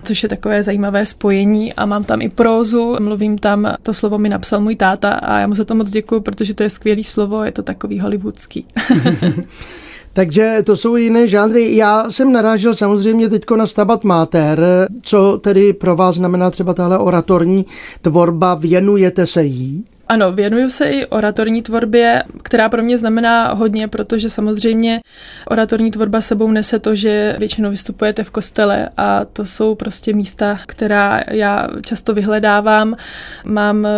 což 0.04 0.22
je 0.22 0.28
takové 0.28 0.62
zajímavé 0.62 1.06
spojení 1.06 1.74
a 1.74 1.86
mám 1.86 2.04
tam 2.04 2.22
i 2.22 2.28
prózu, 2.28 2.96
mluvím 3.00 3.38
tam, 3.38 3.74
to 3.82 3.94
slovo 3.94 4.18
mi 4.18 4.28
napsal 4.28 4.60
můj 4.60 4.76
táta 4.76 5.12
a 5.12 5.38
já 5.38 5.46
mu 5.46 5.54
za 5.54 5.64
to 5.64 5.74
moc 5.74 5.90
děkuji, 5.90 6.20
protože 6.20 6.54
to 6.54 6.62
je 6.62 6.70
skvělý 6.70 7.04
slovo, 7.04 7.44
je 7.44 7.52
to 7.52 7.62
takový 7.62 8.00
hollywoodský. 8.00 8.66
Takže 10.12 10.58
to 10.66 10.76
jsou 10.76 10.96
jiné 10.96 11.28
žánry. 11.28 11.76
Já 11.76 12.10
jsem 12.10 12.32
narážel 12.32 12.74
samozřejmě 12.74 13.28
teď 13.28 13.42
na 13.56 13.66
Stabat 13.66 14.04
Mater. 14.04 14.88
Co 15.02 15.38
tedy 15.38 15.72
pro 15.72 15.96
vás 15.96 16.16
znamená 16.16 16.50
třeba 16.50 16.74
tahle 16.74 16.98
oratorní 16.98 17.66
tvorba? 18.02 18.54
Věnujete 18.54 19.26
se 19.26 19.44
jí? 19.44 19.84
Ano, 20.08 20.32
věnuju 20.32 20.70
se 20.70 20.90
i 20.90 21.06
oratorní 21.06 21.62
tvorbě, 21.62 22.22
která 22.42 22.68
pro 22.68 22.82
mě 22.82 22.98
znamená 22.98 23.52
hodně, 23.54 23.88
protože 23.88 24.30
samozřejmě 24.30 25.00
oratorní 25.48 25.90
tvorba 25.90 26.20
sebou 26.20 26.50
nese 26.50 26.78
to, 26.78 26.94
že 26.94 27.36
většinou 27.38 27.70
vystupujete 27.70 28.24
v 28.24 28.30
kostele 28.30 28.88
a 28.96 29.24
to 29.24 29.44
jsou 29.44 29.74
prostě 29.74 30.12
místa, 30.12 30.58
která 30.66 31.20
já 31.30 31.68
často 31.82 32.14
vyhledávám. 32.14 32.96
Mám 33.44 33.88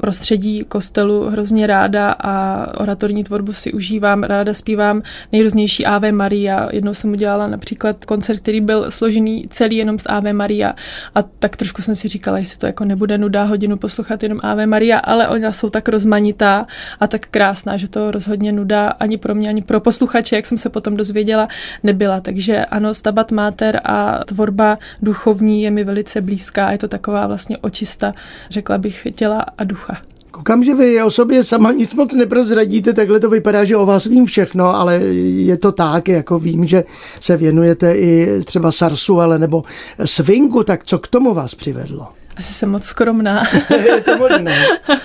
prostředí 0.00 0.64
kostelu 0.68 1.30
hrozně 1.30 1.66
ráda 1.66 2.10
a 2.20 2.66
oratorní 2.80 3.24
tvorbu 3.24 3.52
si 3.52 3.72
užívám, 3.72 4.22
ráda 4.22 4.54
zpívám 4.54 5.02
nejrůznější 5.32 5.86
Ave 5.86 6.12
Maria. 6.12 6.68
Jednou 6.72 6.94
jsem 6.94 7.12
udělala 7.12 7.48
například 7.48 8.04
koncert, 8.04 8.38
který 8.38 8.60
byl 8.60 8.90
složený 8.90 9.46
celý 9.50 9.76
jenom 9.76 9.98
z 9.98 10.06
Ave 10.06 10.32
Maria 10.32 10.74
a 11.14 11.22
tak 11.22 11.56
trošku 11.56 11.82
jsem 11.82 11.94
si 11.94 12.08
říkala, 12.08 12.38
jestli 12.38 12.58
to 12.58 12.66
jako 12.66 12.84
nebude 12.84 13.18
nuda 13.18 13.44
hodinu 13.44 13.76
poslouchat 13.76 14.22
jenom 14.22 14.40
Ave 14.42 14.66
Maria, 14.66 14.98
ale 14.98 15.28
ona 15.28 15.55
jsou 15.56 15.70
tak 15.70 15.88
rozmanitá 15.88 16.66
a 17.00 17.06
tak 17.06 17.26
krásná, 17.30 17.76
že 17.76 17.88
to 17.88 18.10
rozhodně 18.10 18.52
nuda 18.52 18.88
ani 18.88 19.16
pro 19.16 19.34
mě, 19.34 19.48
ani 19.48 19.62
pro 19.62 19.80
posluchače, 19.80 20.36
jak 20.36 20.46
jsem 20.46 20.58
se 20.58 20.68
potom 20.68 20.96
dozvěděla, 20.96 21.48
nebyla. 21.82 22.20
Takže 22.20 22.64
ano, 22.64 22.94
Stabat 22.94 23.32
Mater 23.32 23.80
a 23.84 24.24
tvorba 24.24 24.78
duchovní 25.02 25.62
je 25.62 25.70
mi 25.70 25.84
velice 25.84 26.20
blízká. 26.20 26.70
Je 26.72 26.78
to 26.78 26.88
taková 26.88 27.26
vlastně 27.26 27.58
očista, 27.58 28.12
řekla 28.50 28.78
bych, 28.78 29.06
těla 29.14 29.44
a 29.58 29.64
ducha. 29.64 29.96
Koukám, 30.30 30.64
že 30.64 30.74
vy 30.74 31.02
o 31.02 31.10
sobě 31.10 31.44
sama 31.44 31.72
nic 31.72 31.94
moc 31.94 32.14
neprozradíte, 32.14 32.92
takhle 32.92 33.20
to 33.20 33.30
vypadá, 33.30 33.64
že 33.64 33.76
o 33.76 33.86
vás 33.86 34.04
vím 34.04 34.26
všechno, 34.26 34.76
ale 34.76 34.94
je 34.94 35.56
to 35.56 35.72
tak, 35.72 36.08
jako 36.08 36.38
vím, 36.38 36.66
že 36.66 36.84
se 37.20 37.36
věnujete 37.36 37.96
i 37.96 38.40
třeba 38.44 38.72
sarsuele 38.72 39.38
nebo 39.38 39.64
swingu, 40.04 40.62
tak 40.62 40.84
co 40.84 40.98
k 40.98 41.08
tomu 41.08 41.34
vás 41.34 41.54
přivedlo? 41.54 42.08
Asi 42.36 42.54
jsem 42.54 42.70
moc 42.70 42.84
skromná. 42.84 43.42
je 43.86 44.00
to 44.00 44.18
možné. 44.18 44.54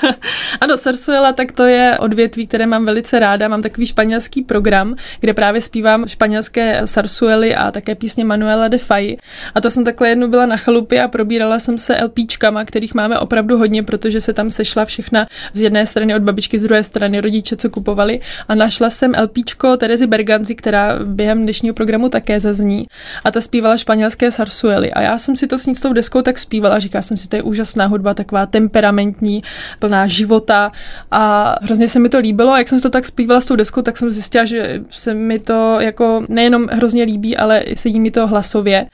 ano, 0.61 0.77
Sarsuela, 0.77 1.33
tak 1.33 1.51
to 1.51 1.63
je 1.65 1.97
odvětví, 1.99 2.47
které 2.47 2.65
mám 2.65 2.85
velice 2.85 3.19
ráda. 3.19 3.47
Mám 3.47 3.61
takový 3.61 3.87
španělský 3.87 4.43
program, 4.43 4.95
kde 5.19 5.33
právě 5.33 5.61
zpívám 5.61 6.07
španělské 6.07 6.81
sarsuely 6.85 7.55
a 7.55 7.71
také 7.71 7.95
písně 7.95 8.25
Manuela 8.25 8.67
de 8.67 8.77
Fay. 8.77 9.17
A 9.55 9.61
to 9.61 9.69
jsem 9.69 9.83
takhle 9.83 10.09
jednou 10.09 10.27
byla 10.27 10.45
na 10.45 10.57
chalupě 10.57 11.03
a 11.03 11.07
probírala 11.07 11.59
jsem 11.59 11.77
se 11.77 12.03
LPčkama, 12.03 12.65
kterých 12.65 12.93
máme 12.93 13.19
opravdu 13.19 13.57
hodně, 13.57 13.83
protože 13.83 14.21
se 14.21 14.33
tam 14.33 14.49
sešla 14.49 14.85
všechna 14.85 15.27
z 15.53 15.61
jedné 15.61 15.85
strany 15.85 16.15
od 16.15 16.21
babičky, 16.21 16.59
z 16.59 16.63
druhé 16.63 16.83
strany 16.83 17.21
rodiče, 17.21 17.57
co 17.57 17.69
kupovali. 17.69 18.19
A 18.47 18.55
našla 18.55 18.89
jsem 18.89 19.13
LPčko 19.23 19.77
Terezy 19.77 20.07
Berganzi, 20.07 20.55
která 20.55 20.99
během 21.05 21.43
dnešního 21.43 21.75
programu 21.75 22.09
také 22.09 22.39
zazní. 22.39 22.87
A 23.23 23.31
ta 23.31 23.41
zpívala 23.41 23.77
španělské 23.77 24.31
sarsuely. 24.31 24.93
A 24.93 25.01
já 25.01 25.17
jsem 25.17 25.35
si 25.35 25.47
to 25.47 25.57
s 25.57 25.65
ní 25.65 25.75
s 25.75 25.81
tou 25.81 25.93
deskou 25.93 26.21
tak 26.21 26.37
zpívala. 26.37 26.79
Říká 26.79 27.01
jsem 27.01 27.17
si, 27.21 27.27
to 27.27 27.35
je 27.35 27.41
úžasná 27.41 27.85
hudba, 27.85 28.13
taková 28.13 28.45
temperamentní, 28.45 29.43
plná 29.79 30.07
života 30.07 30.71
a 31.11 31.55
hrozně 31.61 31.87
se 31.87 31.99
mi 31.99 32.09
to 32.09 32.19
líbilo 32.19 32.51
a 32.51 32.57
jak 32.57 32.67
jsem 32.67 32.79
to 32.79 32.89
tak 32.89 33.05
zpívala 33.05 33.41
s 33.41 33.45
tou 33.45 33.55
deskou, 33.55 33.81
tak 33.81 33.97
jsem 33.97 34.11
zjistila, 34.11 34.45
že 34.45 34.81
se 34.89 35.13
mi 35.13 35.39
to 35.39 35.79
jako 35.79 36.23
nejenom 36.29 36.67
hrozně 36.71 37.03
líbí, 37.03 37.37
ale 37.37 37.63
sedí 37.75 37.99
mi 37.99 38.11
to 38.11 38.27
hlasově. 38.27 38.85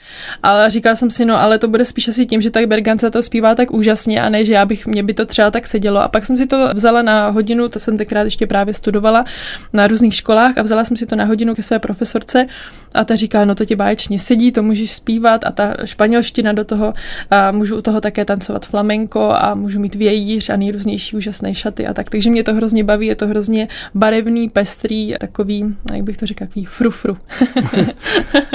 Ale 0.44 0.70
říkala 0.70 0.96
jsem 0.96 1.10
si, 1.10 1.26
no 1.26 1.42
ale 1.42 1.60
to 1.60 1.68
bude 1.68 1.86
spíš 1.86 2.08
asi 2.08 2.26
tím, 2.26 2.42
že 2.42 2.52
tak 2.52 2.66
Bergance 2.66 3.12
to 3.12 3.24
zpívá 3.24 3.56
tak 3.56 3.72
úžasně 3.72 4.22
a 4.22 4.30
ne, 4.30 4.46
že 4.46 4.54
já 4.54 4.66
bych, 4.66 4.88
mě 4.88 5.04
by 5.04 5.14
to 5.14 5.26
třeba 5.26 5.52
tak 5.52 5.68
sedělo. 5.68 6.00
A 6.00 6.08
pak 6.08 6.26
jsem 6.26 6.38
si 6.38 6.48
to 6.48 6.70
vzala 6.74 7.02
na 7.02 7.30
hodinu, 7.30 7.70
to 7.70 7.80
jsem 7.80 7.98
tenkrát 7.98 8.24
ještě 8.24 8.48
právě 8.48 8.74
studovala 8.74 9.26
na 9.74 9.88
různých 9.88 10.16
školách 10.16 10.58
a 10.58 10.62
vzala 10.62 10.84
jsem 10.84 10.98
si 10.98 11.06
to 11.06 11.16
na 11.16 11.26
hodinu 11.26 11.56
ke 11.56 11.62
své 11.62 11.80
profesorce 11.80 12.46
a 12.98 13.04
ta 13.06 13.16
říká, 13.16 13.46
no 13.46 13.56
to 13.56 13.66
ti 13.66 13.76
báječně 13.76 14.20
sedí, 14.20 14.52
to 14.52 14.64
můžeš 14.64 14.92
zpívat 14.92 15.46
a 15.46 15.52
ta 15.52 15.74
španělština 15.86 16.52
do 16.52 16.66
toho 16.66 16.94
a 17.32 17.52
můžu 17.52 17.78
u 17.78 17.82
toho 17.82 18.02
tak 18.02 18.18
také 18.18 18.26
tancovat 18.26 18.66
flamenko 18.66 19.32
a 19.32 19.56
můžu 19.56 19.80
mít 19.80 19.96
vějíř 19.96 20.50
a 20.50 20.56
nejrůznější 20.56 21.16
úžasné 21.16 21.56
šaty 21.56 21.88
a 21.88 21.94
tak. 21.94 22.10
Takže 22.10 22.30
mě 22.30 22.44
to 22.44 22.54
hrozně 22.54 22.84
baví, 22.84 23.08
je 23.08 23.16
to 23.16 23.28
hrozně 23.28 23.68
barevný, 23.94 24.50
pestrý, 24.50 25.14
takový, 25.20 25.76
jak 25.94 26.04
bych 26.04 26.18
to 26.18 26.26
řekl, 26.26 26.46
takový 26.46 26.66
frufru. 26.66 27.18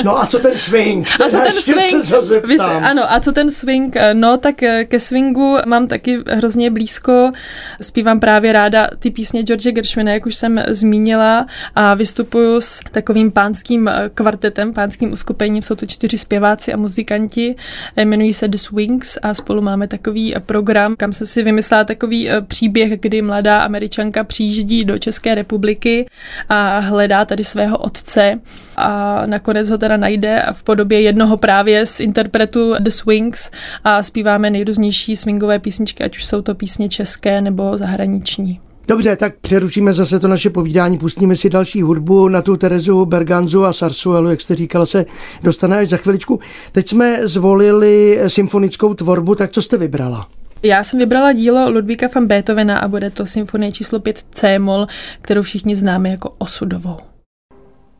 no 0.05 0.23
a 0.23 0.27
co 0.27 0.39
ten 0.39 0.59
swing? 0.59 1.09
A 1.09 1.31
co 1.31 1.41
ten 1.41 1.53
swing? 1.53 2.47
Vy, 2.47 2.59
ano, 2.59 3.13
a 3.13 3.21
co 3.21 3.33
ten 3.33 3.51
swing? 3.51 3.97
No 4.13 4.37
tak 4.37 4.55
ke 4.85 4.99
swingu 4.99 5.57
mám 5.67 5.87
taky 5.87 6.19
hrozně 6.31 6.71
blízko. 6.71 7.33
Zpívám 7.81 8.21
právě 8.21 8.53
ráda 8.53 8.89
ty 8.99 9.11
písně 9.11 9.43
George 9.43 9.67
Gershwina, 9.67 10.13
jak 10.13 10.27
už 10.27 10.35
jsem 10.35 10.63
zmínila 10.69 11.47
a 11.75 11.95
vystupuju 11.95 12.61
s 12.61 12.81
takovým 12.91 13.31
pánským 13.31 13.91
kvartetem, 14.15 14.32
pánským 14.75 15.13
uskupením. 15.13 15.63
Jsou 15.63 15.75
to 15.75 15.87
čtyři 15.87 16.19
zpěváci 16.19 16.73
a 16.73 16.77
muzikanti. 16.77 17.55
Jmenují 17.97 18.33
se 18.33 18.49
The 18.49 18.59
Swings 18.59 19.19
a 19.23 19.35
spolu 19.35 19.63
máme 19.63 19.89
takový 19.89 20.35
program, 20.47 20.97
kam 20.97 21.13
jsem 21.13 21.27
si 21.27 21.43
vymyslela 21.43 21.85
takový 21.85 22.31
eh, 22.31 22.41
příběh, 22.41 23.01
kdy 23.01 23.23
mladá 23.23 23.63
američanka 23.63 24.25
přijíždí 24.25 24.85
do 24.85 24.99
České 24.99 25.35
republiky 25.35 26.07
a 26.49 26.79
hledá 26.79 27.25
tady 27.25 27.45
svého 27.45 27.79
otce 27.79 28.41
a 28.77 29.23
nakonec 29.27 29.71
ho 29.71 29.79
teda 29.79 29.97
najde 29.97 30.47
v 30.53 30.63
podobě 30.63 31.01
jednoho 31.01 31.37
právě 31.37 31.87
z 31.87 32.01
interpretu 32.01 32.75
The 32.81 32.91
Swings 32.91 33.51
a 33.85 34.03
zpíváme 34.03 34.51
nejrůznější 34.51 35.17
swingové 35.17 35.59
písničky, 35.59 36.05
ať 36.05 36.17
už 36.17 36.25
jsou 36.27 36.43
to 36.43 36.55
písně 36.55 36.89
české 36.89 37.41
nebo 37.41 37.79
zahraniční. 37.79 38.61
Dobře, 38.93 39.17
tak 39.17 39.35
přerušíme 39.41 39.93
zase 39.93 40.21
to 40.21 40.29
naše 40.29 40.51
povídání, 40.51 40.99
pustíme 40.99 41.37
si 41.37 41.51
další 41.51 41.83
hudbu 41.83 42.29
na 42.29 42.43
tu 42.43 42.57
Terezu 42.57 43.07
Berganzu 43.07 43.65
a 43.65 43.73
Sarsuelu, 43.73 44.31
jak 44.31 44.41
jste 44.41 44.55
říkala, 44.55 44.87
se 44.87 45.05
dostane 45.43 45.79
až 45.79 45.89
za 45.89 45.97
chviličku. 45.97 46.41
Teď 46.73 46.89
jsme 46.89 47.29
zvolili 47.29 48.21
symfonickou 48.27 48.95
tvorbu, 48.95 49.35
tak 49.35 49.51
co 49.51 49.63
jste 49.63 49.77
vybrala? 49.77 50.29
Já 50.63 50.85
jsem 50.85 50.99
vybrala 50.99 51.33
dílo 51.33 51.71
Ludvíka 51.71 52.09
van 52.15 52.27
Beethovena 52.27 52.79
a 52.79 52.89
bude 52.89 53.11
to 53.11 53.27
symfonie 53.27 53.73
číslo 53.73 54.01
5 54.01 54.25
C-moll, 54.31 54.87
kterou 55.23 55.43
všichni 55.43 55.77
známe 55.77 56.09
jako 56.09 56.35
osudovou. 56.39 57.12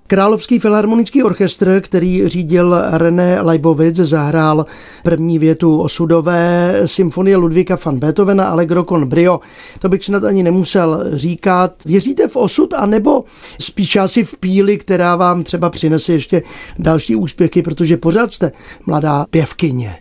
Královský 0.07 0.59
filharmonický 0.59 1.23
orchestr, 1.23 1.81
který 1.81 2.29
řídil 2.29 2.77
René 2.91 3.41
Leibovic, 3.41 3.97
zahrál 3.97 4.67
první 5.03 5.39
větu 5.39 5.81
osudové 5.81 6.75
symfonie 6.87 7.37
Ludvíka 7.37 7.79
van 7.85 7.99
Beethovena 7.99 8.45
Allegro 8.45 8.85
con 8.85 9.09
brio. 9.09 9.41
To 9.79 9.89
bych 9.89 10.05
snad 10.05 10.25
ani 10.25 10.43
nemusel 10.43 11.05
říkat. 11.13 11.85
Věříte 11.85 12.29
v 12.29 12.37
osud, 12.37 12.75
anebo 12.75 13.25
spíš 13.61 13.97
asi 13.97 14.25
v 14.25 14.37
píli, 14.39 14.79
která 14.79 15.17
vám 15.17 15.43
třeba 15.43 15.71
přinese 15.71 16.13
ještě 16.13 16.43
další 16.79 17.17
úspěchy, 17.17 17.63
protože 17.63 17.97
pořád 17.97 18.35
jste 18.35 18.53
mladá 18.87 19.27
pěvkyně. 19.31 19.97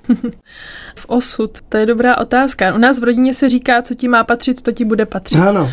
v 0.96 1.06
osud, 1.08 1.58
to 1.70 1.78
je 1.78 1.86
dobrá 1.86 2.18
otázka. 2.18 2.76
U 2.76 2.78
nás 2.78 3.00
v 3.00 3.04
rodině 3.04 3.34
se 3.34 3.50
říká, 3.50 3.82
co 3.82 3.96
ti 3.96 4.08
má 4.08 4.24
patřit, 4.24 4.62
to 4.62 4.72
ti 4.72 4.86
bude 4.86 5.06
patřit. 5.06 5.40
Ano. 5.40 5.70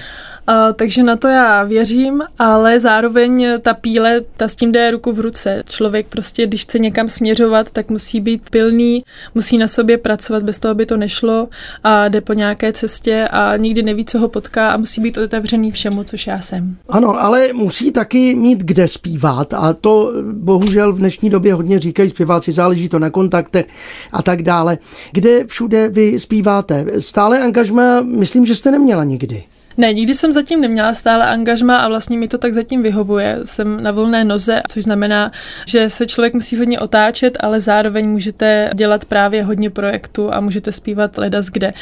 Takže 0.77 1.03
na 1.03 1.17
to 1.17 1.29
já 1.29 1.63
věřím, 1.63 2.23
ale 2.39 2.81
zároveň 2.81 3.47
ta 3.63 3.75
píle, 3.75 4.21
ta 4.37 4.49
s 4.49 4.57
tím 4.57 4.73
jde 4.73 4.91
ruku 4.91 5.13
v 5.13 5.21
ruce. 5.21 5.63
Člověk 5.67 6.07
prostě, 6.07 6.47
když 6.47 6.63
chce 6.63 6.79
někam 6.79 7.09
směřovat, 7.09 7.71
tak 7.71 7.91
musí 7.91 8.21
být 8.21 8.51
pilný, 8.51 9.05
musí 9.35 9.59
na 9.59 9.69
sobě 9.69 9.99
pracovat, 9.99 10.43
bez 10.43 10.61
toho 10.61 10.75
by 10.75 10.87
to 10.87 10.97
nešlo 10.97 11.49
a 11.85 12.09
jde 12.09 12.21
po 12.21 12.33
nějaké 12.33 12.73
cestě 12.73 13.29
a 13.31 13.57
nikdy 13.57 13.83
neví, 13.83 14.05
co 14.05 14.19
ho 14.19 14.29
potká 14.29 14.71
a 14.71 14.77
musí 14.77 15.01
být 15.01 15.19
otevřený 15.19 15.73
všemu, 15.73 16.05
což 16.05 16.27
já 16.27 16.41
jsem. 16.41 16.77
Ano, 16.89 17.23
ale 17.23 17.53
musí 17.53 17.93
taky 17.93 18.35
mít 18.35 18.59
kde 18.59 18.89
zpívat 18.89 19.55
a 19.55 19.73
to 19.73 20.13
bohužel 20.33 20.93
v 20.93 20.99
dnešní 20.99 21.31
době 21.31 21.55
hodně 21.55 21.79
říkají 21.79 22.11
zpěváci, 22.11 22.53
záleží 22.53 22.89
to 22.89 22.99
na 22.99 23.11
kontaktech 23.11 23.67
a 24.13 24.23
tak 24.23 24.43
dále. 24.43 24.79
Kde 25.13 25.47
všude 25.47 25.89
vy 25.89 26.21
zpíváte? 26.21 26.87
Stále 26.99 27.41
angažma, 27.41 28.01
myslím, 28.01 28.47
že 28.47 28.55
jste 28.55 28.71
neměla 28.71 29.05
nikdy. 29.05 29.43
Ne, 29.81 29.93
nikdy 29.93 30.15
jsem 30.15 30.33
zatím 30.33 30.61
neměla 30.61 30.95
stále 30.95 31.27
angažma 31.27 31.77
a 31.77 31.89
vlastně 31.89 32.19
mi 32.19 32.29
to 32.29 32.39
tak 32.39 32.55
zatím 32.55 32.83
vyhovuje. 32.83 33.39
Jsem 33.45 33.83
na 33.83 33.91
volné 33.91 34.25
noze, 34.25 34.63
což 34.69 34.85
znamená, 34.85 35.33
že 35.69 35.91
se 35.91 36.07
člověk 36.07 36.35
musí 36.35 36.57
hodně 36.57 36.81
otáčet, 36.81 37.37
ale 37.41 37.61
zároveň 37.61 38.09
můžete 38.09 38.71
dělat 38.75 39.05
právě 39.05 39.45
hodně 39.45 39.71
projektů 39.71 40.35
a 40.35 40.41
můžete 40.41 40.73
zpívat 40.73 41.19
ledas 41.19 41.47
kde. 41.47 41.73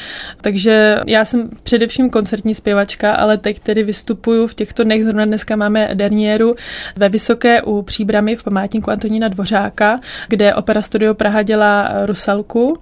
Takže 0.41 1.01
já 1.07 1.25
jsem 1.25 1.51
především 1.63 2.11
koncertní 2.11 2.55
zpěvačka, 2.55 3.15
ale 3.15 3.39
teď 3.39 3.59
tedy 3.59 3.83
vystupuju 3.83 4.47
v 4.47 4.55
těchto 4.55 4.85
dnech. 4.85 5.05
Zrovna 5.05 5.25
dneska 5.25 5.57
máme 5.57 5.91
derniéru 5.95 6.55
ve 6.97 7.09
Vysoké 7.09 7.63
u 7.63 7.83
Příbramy 7.83 8.37
v 8.37 8.43
památníku 8.43 8.91
Antonína 8.91 9.29
Dvořáka, 9.29 10.01
kde 10.29 10.55
Opera 10.55 10.83
Studio 10.83 11.15
Praha 11.15 11.43
dělá 11.43 11.93
Rusalku 12.07 12.79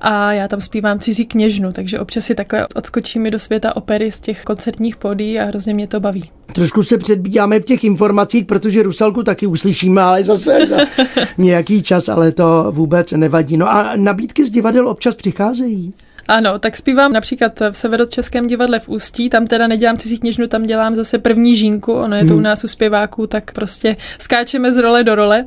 a 0.00 0.32
já 0.32 0.48
tam 0.48 0.60
zpívám 0.60 0.98
cizí 0.98 1.26
kněžnu, 1.26 1.72
takže 1.72 1.98
občas 1.98 2.24
si 2.24 2.34
takhle 2.34 2.66
odskočím 2.74 3.30
do 3.30 3.38
světa 3.38 3.76
opery 3.76 4.12
z 4.12 4.20
těch 4.20 4.44
koncertních 4.54 4.96
podí 4.96 5.38
a 5.38 5.44
hrozně 5.44 5.74
mě 5.74 5.86
to 5.86 6.00
baví. 6.00 6.30
Trošku 6.52 6.82
se 6.82 6.98
předbíjáme 6.98 7.60
v 7.60 7.64
těch 7.64 7.84
informacích, 7.84 8.44
protože 8.44 8.82
Rusalku 8.82 9.22
taky 9.22 9.46
uslyšíme, 9.46 10.02
ale 10.02 10.24
zase 10.24 10.66
za 10.66 10.76
nějaký 11.38 11.82
čas, 11.82 12.08
ale 12.08 12.32
to 12.32 12.66
vůbec 12.70 13.12
nevadí. 13.12 13.56
No 13.56 13.70
a 13.70 13.96
nabídky 13.96 14.44
z 14.46 14.50
divadel 14.50 14.88
občas 14.88 15.14
přicházejí. 15.14 15.94
Ano, 16.28 16.58
tak 16.58 16.76
zpívám 16.76 17.12
například 17.12 17.60
v 17.70 17.76
Severočeském 17.76 18.46
divadle 18.46 18.78
v 18.78 18.88
Ústí, 18.88 19.30
tam 19.30 19.46
teda 19.46 19.66
nedělám 19.66 19.96
cizí 19.96 20.18
kněžnu, 20.18 20.46
tam 20.46 20.62
dělám 20.62 20.94
zase 20.94 21.18
první 21.18 21.56
žínku, 21.56 21.92
ono 21.92 22.16
je 22.16 22.22
to 22.22 22.28
hmm. 22.28 22.38
u 22.38 22.40
nás 22.40 22.64
u 22.64 22.68
zpěváků, 22.68 23.26
tak 23.26 23.52
prostě 23.52 23.96
skáčeme 24.18 24.72
z 24.72 24.76
role 24.76 25.04
do 25.04 25.14
role. 25.14 25.46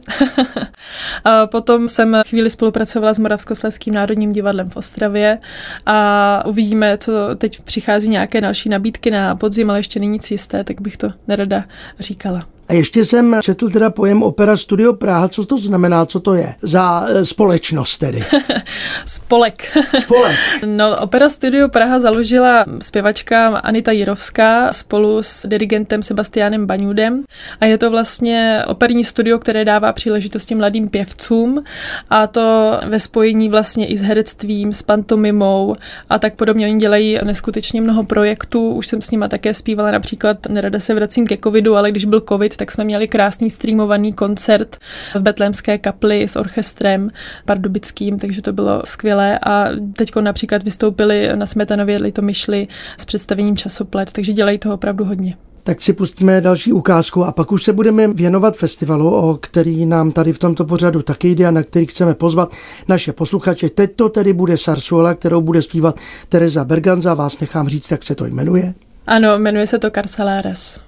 a 1.23 1.47
potom 1.47 1.87
jsem 1.87 2.21
chvíli 2.27 2.49
spolupracovala 2.49 3.13
s 3.13 3.19
Moravskoslezským 3.19 3.93
národním 3.93 4.31
divadlem 4.31 4.69
v 4.69 4.77
Ostravě 4.77 5.39
a 5.85 6.43
uvidíme, 6.45 6.97
co 6.97 7.11
teď 7.35 7.61
přichází 7.61 8.09
nějaké 8.09 8.41
další 8.41 8.69
nabídky 8.69 9.11
na 9.11 9.35
podzim, 9.35 9.69
ale 9.69 9.79
ještě 9.79 9.99
není 9.99 10.11
nic 10.11 10.31
jisté, 10.31 10.63
tak 10.63 10.81
bych 10.81 10.97
to 10.97 11.11
nerada 11.27 11.63
říkala. 11.99 12.56
A 12.67 12.73
ještě 12.73 13.05
jsem 13.05 13.35
četl 13.41 13.69
teda 13.69 13.89
pojem 13.89 14.23
Opera 14.23 14.57
Studio 14.57 14.93
Praha. 14.93 15.27
Co 15.27 15.45
to 15.45 15.57
znamená, 15.57 16.05
co 16.05 16.19
to 16.19 16.33
je 16.33 16.55
za 16.61 17.05
eh, 17.07 17.25
společnost 17.25 17.97
tedy? 17.97 18.23
Spolek. 19.05 19.77
Spolek. 19.99 20.35
no, 20.65 20.97
Opera 21.01 21.29
Studio 21.29 21.69
Praha 21.69 21.99
založila 21.99 22.65
zpěvačka 22.81 23.47
Anita 23.47 23.91
Jirovská 23.91 24.73
spolu 24.73 25.23
s 25.23 25.47
dirigentem 25.47 26.03
Sebastianem 26.03 26.65
Baňudem 26.65 27.23
a 27.59 27.65
je 27.65 27.77
to 27.77 27.91
vlastně 27.91 28.63
operní 28.67 29.03
studio, 29.03 29.39
které 29.39 29.65
dává 29.65 29.93
příležitosti 29.93 30.55
mladým 30.55 30.89
pěvcům 30.89 31.63
a 32.09 32.27
to 32.27 32.79
ve 32.87 32.99
spojení 32.99 33.49
vlastně 33.49 33.87
i 33.87 33.97
s 33.97 34.01
herectvím, 34.01 34.73
s 34.73 34.81
pantomimou 34.81 35.75
a 36.09 36.19
tak 36.19 36.35
podobně. 36.35 36.67
Oni 36.67 36.77
dělají 36.77 37.19
neskutečně 37.23 37.81
mnoho 37.81 38.03
projektů, 38.03 38.69
už 38.69 38.87
jsem 38.87 39.01
s 39.01 39.11
nima 39.11 39.27
také 39.27 39.53
zpívala 39.53 39.91
například, 39.91 40.37
nerada 40.49 40.79
se 40.79 40.93
vracím 40.93 41.27
ke 41.27 41.37
covidu, 41.37 41.75
ale 41.75 41.91
když 41.91 42.05
byl 42.05 42.21
covid, 42.29 42.56
tak 42.57 42.71
jsme 42.71 42.83
měli 42.83 43.07
krásný 43.07 43.49
streamovaný 43.49 44.13
koncert 44.13 44.77
v 45.15 45.19
Betlémské 45.19 45.77
kapli 45.77 46.23
s 46.23 46.35
orchestrem 46.35 47.09
pardubickým, 47.45 48.19
takže 48.19 48.41
to 48.41 48.53
bylo 48.53 48.81
skvělé 48.85 49.39
a 49.39 49.67
teď 49.93 50.15
například 50.15 50.63
vystoupili 50.63 51.29
na 51.35 51.45
Smetanově 51.45 51.97
Litomyšli 51.97 52.67
s 52.97 53.05
představením 53.05 53.57
časoplet, 53.57 54.11
takže 54.11 54.33
dělají 54.33 54.57
toho 54.57 54.75
opravdu 54.75 55.05
hodně 55.05 55.37
tak 55.67 55.81
si 55.81 55.93
pustíme 55.93 56.41
další 56.41 56.73
ukázku 56.73 57.23
a 57.23 57.31
pak 57.31 57.51
už 57.51 57.63
se 57.63 57.73
budeme 57.73 58.07
věnovat 58.07 58.55
festivalu, 58.55 59.15
o 59.15 59.37
který 59.41 59.85
nám 59.85 60.11
tady 60.11 60.33
v 60.33 60.39
tomto 60.39 60.65
pořadu 60.65 61.01
taky 61.01 61.29
jde 61.29 61.45
a 61.45 61.51
na 61.51 61.63
který 61.63 61.85
chceme 61.85 62.13
pozvat 62.13 62.53
naše 62.87 63.13
posluchače. 63.13 63.69
Teď 63.69 63.95
to 63.95 64.09
tedy 64.09 64.33
bude 64.33 64.57
Sarsuela, 64.57 65.13
kterou 65.13 65.41
bude 65.41 65.61
zpívat 65.61 65.99
Teresa 66.29 66.63
Berganza. 66.63 67.13
Vás 67.13 67.39
nechám 67.39 67.69
říct, 67.69 67.91
jak 67.91 68.03
se 68.03 68.15
to 68.15 68.25
jmenuje. 68.25 68.73
Ano, 69.07 69.39
jmenuje 69.39 69.67
se 69.67 69.79
to 69.79 69.91
Carcelares. 69.91 70.86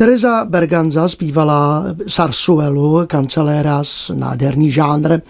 Teresa 0.00 0.44
Berganza 0.44 1.08
zpívala 1.08 1.84
Sarsuelu, 2.06 3.00
kanceléras, 3.06 4.10
nádherný 4.14 4.70
žánr, 4.70 5.20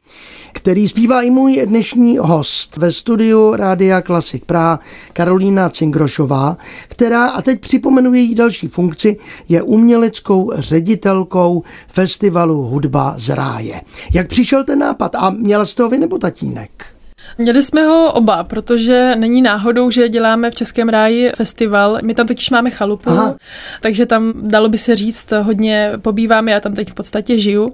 který 0.53 0.89
zpívá 0.89 1.23
i 1.23 1.31
můj 1.31 1.62
dnešní 1.67 2.19
host 2.19 2.77
ve 2.77 2.93
studiu 2.93 3.55
Rádia 3.55 4.03
Klasik 4.03 4.45
Praha, 4.45 4.81
Karolína 5.12 5.69
Cingrošová, 5.69 6.57
která, 6.89 7.29
a 7.29 7.43
teď 7.43 7.61
připomenu 7.61 8.15
její 8.15 8.35
další 8.35 8.69
funkci, 8.69 9.17
je 9.49 9.62
uměleckou 9.62 10.53
ředitelkou 10.55 11.62
festivalu 11.89 12.62
Hudba 12.62 13.15
z 13.19 13.29
ráje. 13.29 13.81
Jak 14.15 14.29
přišel 14.29 14.65
ten 14.65 14.79
nápad 14.79 15.15
a 15.15 15.31
měla 15.31 15.67
jste 15.67 15.83
ho 15.83 15.89
vy 15.89 15.99
nebo 15.99 16.19
tatínek? 16.19 17.00
Měli 17.39 17.63
jsme 17.63 17.83
ho 17.83 18.13
oba, 18.13 18.45
protože 18.45 19.17
není 19.17 19.43
náhodou, 19.43 19.91
že 19.91 20.09
děláme 20.09 20.51
v 20.51 20.55
Českém 20.55 20.89
ráji 20.89 21.33
festival. 21.37 21.99
My 22.03 22.15
tam 22.15 22.27
totiž 22.27 22.51
máme 22.51 22.71
chalupu, 22.71 23.11
Aha. 23.11 23.37
takže 23.81 24.07
tam 24.07 24.33
dalo 24.43 24.69
by 24.69 24.79
se 24.79 24.97
říct, 24.97 25.33
hodně 25.43 25.93
pobýváme, 26.03 26.53
já 26.53 26.61
tam 26.61 26.73
teď 26.73 26.91
v 26.91 26.95
podstatě 26.95 27.39
žiju. 27.39 27.73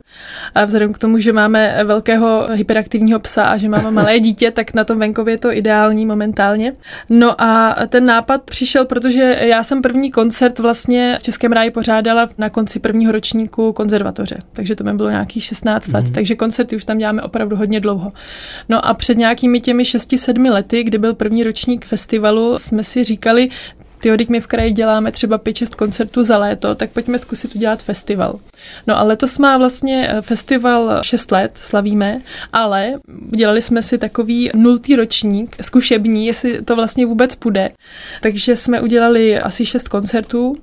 A 0.54 0.64
vzhledem 0.64 0.92
k 0.92 0.98
tomu, 0.98 1.18
že 1.18 1.32
máme 1.32 1.84
velkého 1.84 2.46
hyperaktivního 2.52 3.18
psa 3.18 3.44
a 3.44 3.56
že 3.56 3.68
máme 3.68 3.90
malé 3.90 4.20
dítě, 4.20 4.50
tak 4.50 4.74
na 4.74 4.84
tom 4.84 4.98
venkově 4.98 5.34
je 5.34 5.38
to 5.38 5.52
ideální 5.52 6.06
momentálně. 6.06 6.72
No 7.08 7.42
a 7.42 7.76
ten 7.88 8.06
nápad 8.06 8.42
přišel, 8.42 8.84
protože 8.84 9.38
já 9.40 9.62
jsem 9.62 9.82
první 9.82 10.10
koncert 10.10 10.58
vlastně 10.58 11.16
v 11.20 11.22
Českém 11.22 11.52
ráji 11.52 11.70
pořádala 11.70 12.28
na 12.38 12.50
konci 12.50 12.78
prvního 12.78 13.12
ročníku 13.12 13.72
konzervatoře, 13.72 14.36
takže 14.52 14.74
to 14.74 14.84
mi 14.84 14.94
bylo 14.94 15.10
nějakých 15.10 15.44
16 15.44 15.92
let, 15.92 16.04
mm. 16.04 16.12
takže 16.12 16.34
koncerty 16.34 16.76
už 16.76 16.84
tam 16.84 16.98
děláme 16.98 17.22
opravdu 17.22 17.56
hodně 17.56 17.80
dlouho. 17.80 18.12
No 18.68 18.86
a 18.86 18.94
před 18.94 19.18
nějakým 19.18 19.45
nějakými 19.46 19.60
těmi 19.60 19.82
6-7 19.82 20.52
lety, 20.52 20.82
kdy 20.82 20.98
byl 20.98 21.14
první 21.14 21.44
ročník 21.44 21.84
festivalu, 21.86 22.58
jsme 22.58 22.84
si 22.84 23.04
říkali, 23.04 23.48
ty 24.10 24.16
teď 24.16 24.28
my 24.28 24.40
v 24.40 24.46
kraji 24.46 24.72
děláme 24.72 25.12
třeba 25.12 25.38
5-6 25.38 25.76
koncertů 25.76 26.24
za 26.24 26.38
léto, 26.38 26.74
tak 26.74 26.90
pojďme 26.90 27.18
zkusit 27.18 27.54
udělat 27.54 27.82
festival. 27.82 28.38
No 28.86 28.98
a 28.98 29.02
letos 29.02 29.38
má 29.38 29.58
vlastně 29.58 30.08
eh, 30.10 30.22
festival 30.22 31.02
6 31.02 31.32
let, 31.32 31.58
slavíme, 31.62 32.20
ale 32.52 32.92
udělali 33.32 33.62
jsme 33.62 33.82
si 33.82 33.98
takový 33.98 34.50
nultý 34.54 34.96
ročník, 34.96 35.56
zkušební, 35.60 36.26
jestli 36.26 36.62
to 36.62 36.76
vlastně 36.76 37.06
vůbec 37.06 37.34
půjde. 37.34 37.70
Takže 38.22 38.56
jsme 38.56 38.80
udělali 38.80 39.40
asi 39.40 39.66
6 39.66 39.88
koncertů 39.88 40.54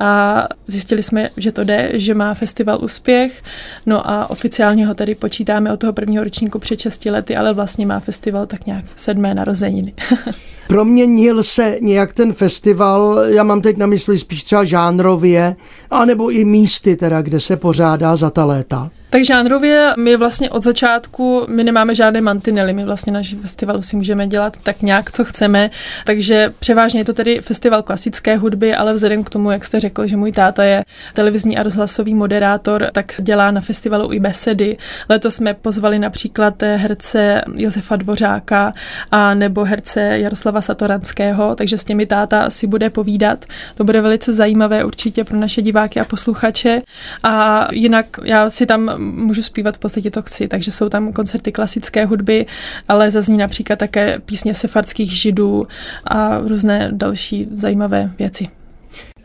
a 0.00 0.42
zjistili 0.66 1.02
jsme, 1.02 1.30
že 1.36 1.52
to 1.52 1.64
jde, 1.64 1.90
že 1.92 2.14
má 2.14 2.34
festival 2.34 2.84
úspěch, 2.84 3.42
no 3.86 4.10
a 4.10 4.30
oficiálně 4.30 4.86
ho 4.86 4.94
tady 4.94 5.14
počítáme 5.14 5.72
od 5.72 5.80
toho 5.80 5.92
prvního 5.92 6.24
ročníku 6.24 6.58
před 6.58 6.80
6 6.80 7.04
lety, 7.04 7.36
ale 7.36 7.52
vlastně 7.52 7.86
má 7.86 8.00
festival 8.00 8.46
tak 8.46 8.66
nějak 8.66 8.84
sedmé 8.96 9.34
narozeniny. 9.34 9.94
Proměnil 10.68 11.42
se 11.42 11.78
nějak 11.80 12.12
ten 12.12 12.32
festival, 12.32 13.18
já 13.26 13.42
mám 13.42 13.62
teď 13.62 13.76
na 13.76 13.86
mysli 13.86 14.18
spíš 14.18 14.42
třeba 14.42 14.64
žánrově, 14.64 15.56
anebo 15.90 16.30
i 16.30 16.44
místy 16.44 16.96
teda, 16.96 17.22
kde 17.22 17.40
se 17.40 17.56
pořádá 17.56 18.16
za 18.16 18.30
ta 18.30 18.44
léta? 18.44 18.90
Tak 19.12 19.24
žánrově 19.24 19.94
my 19.98 20.16
vlastně 20.16 20.50
od 20.50 20.62
začátku, 20.62 21.46
my 21.48 21.64
nemáme 21.64 21.94
žádné 21.94 22.20
mantinely, 22.20 22.72
my 22.72 22.84
vlastně 22.84 23.12
na 23.12 23.20
festivalu 23.40 23.82
si 23.82 23.96
můžeme 23.96 24.26
dělat 24.26 24.56
tak 24.62 24.82
nějak, 24.82 25.12
co 25.12 25.24
chceme, 25.24 25.70
takže 26.04 26.52
převážně 26.58 27.00
je 27.00 27.04
to 27.04 27.12
tedy 27.12 27.40
festival 27.40 27.82
klasické 27.82 28.36
hudby, 28.36 28.74
ale 28.74 28.94
vzhledem 28.94 29.24
k 29.24 29.30
tomu, 29.30 29.50
jak 29.50 29.64
jste 29.64 29.80
řekl, 29.80 30.06
že 30.06 30.16
můj 30.16 30.32
táta 30.32 30.64
je 30.64 30.84
televizní 31.14 31.58
a 31.58 31.62
rozhlasový 31.62 32.14
moderátor, 32.14 32.88
tak 32.92 33.12
dělá 33.18 33.50
na 33.50 33.60
festivalu 33.60 34.12
i 34.12 34.20
besedy. 34.20 34.76
Letos 35.08 35.34
jsme 35.34 35.54
pozvali 35.54 35.98
například 35.98 36.62
herce 36.62 37.42
Josefa 37.56 37.96
Dvořáka 37.96 38.72
a 39.10 39.34
nebo 39.34 39.64
herce 39.64 40.00
Jaroslava 40.00 40.60
Satoranského, 40.60 41.54
takže 41.54 41.78
s 41.78 41.84
těmi 41.84 42.06
táta 42.06 42.50
si 42.50 42.66
bude 42.66 42.90
povídat. 42.90 43.44
To 43.74 43.84
bude 43.84 44.00
velice 44.00 44.32
zajímavé 44.32 44.84
určitě 44.84 45.24
pro 45.24 45.36
naše 45.36 45.62
diváky 45.62 46.00
a 46.00 46.04
posluchače. 46.04 46.82
A 47.22 47.68
jinak 47.72 48.06
já 48.24 48.50
si 48.50 48.66
tam 48.66 49.01
můžu 49.02 49.42
zpívat 49.42 49.76
v 49.76 49.80
podstatě 49.80 50.10
to 50.10 50.22
chci, 50.22 50.48
takže 50.48 50.70
jsou 50.70 50.88
tam 50.88 51.12
koncerty 51.12 51.52
klasické 51.52 52.04
hudby, 52.04 52.46
ale 52.88 53.10
zazní 53.10 53.36
například 53.38 53.78
také 53.78 54.18
písně 54.18 54.54
sefardských 54.54 55.12
židů 55.12 55.66
a 56.04 56.38
různé 56.38 56.88
další 56.92 57.48
zajímavé 57.52 58.10
věci. 58.18 58.61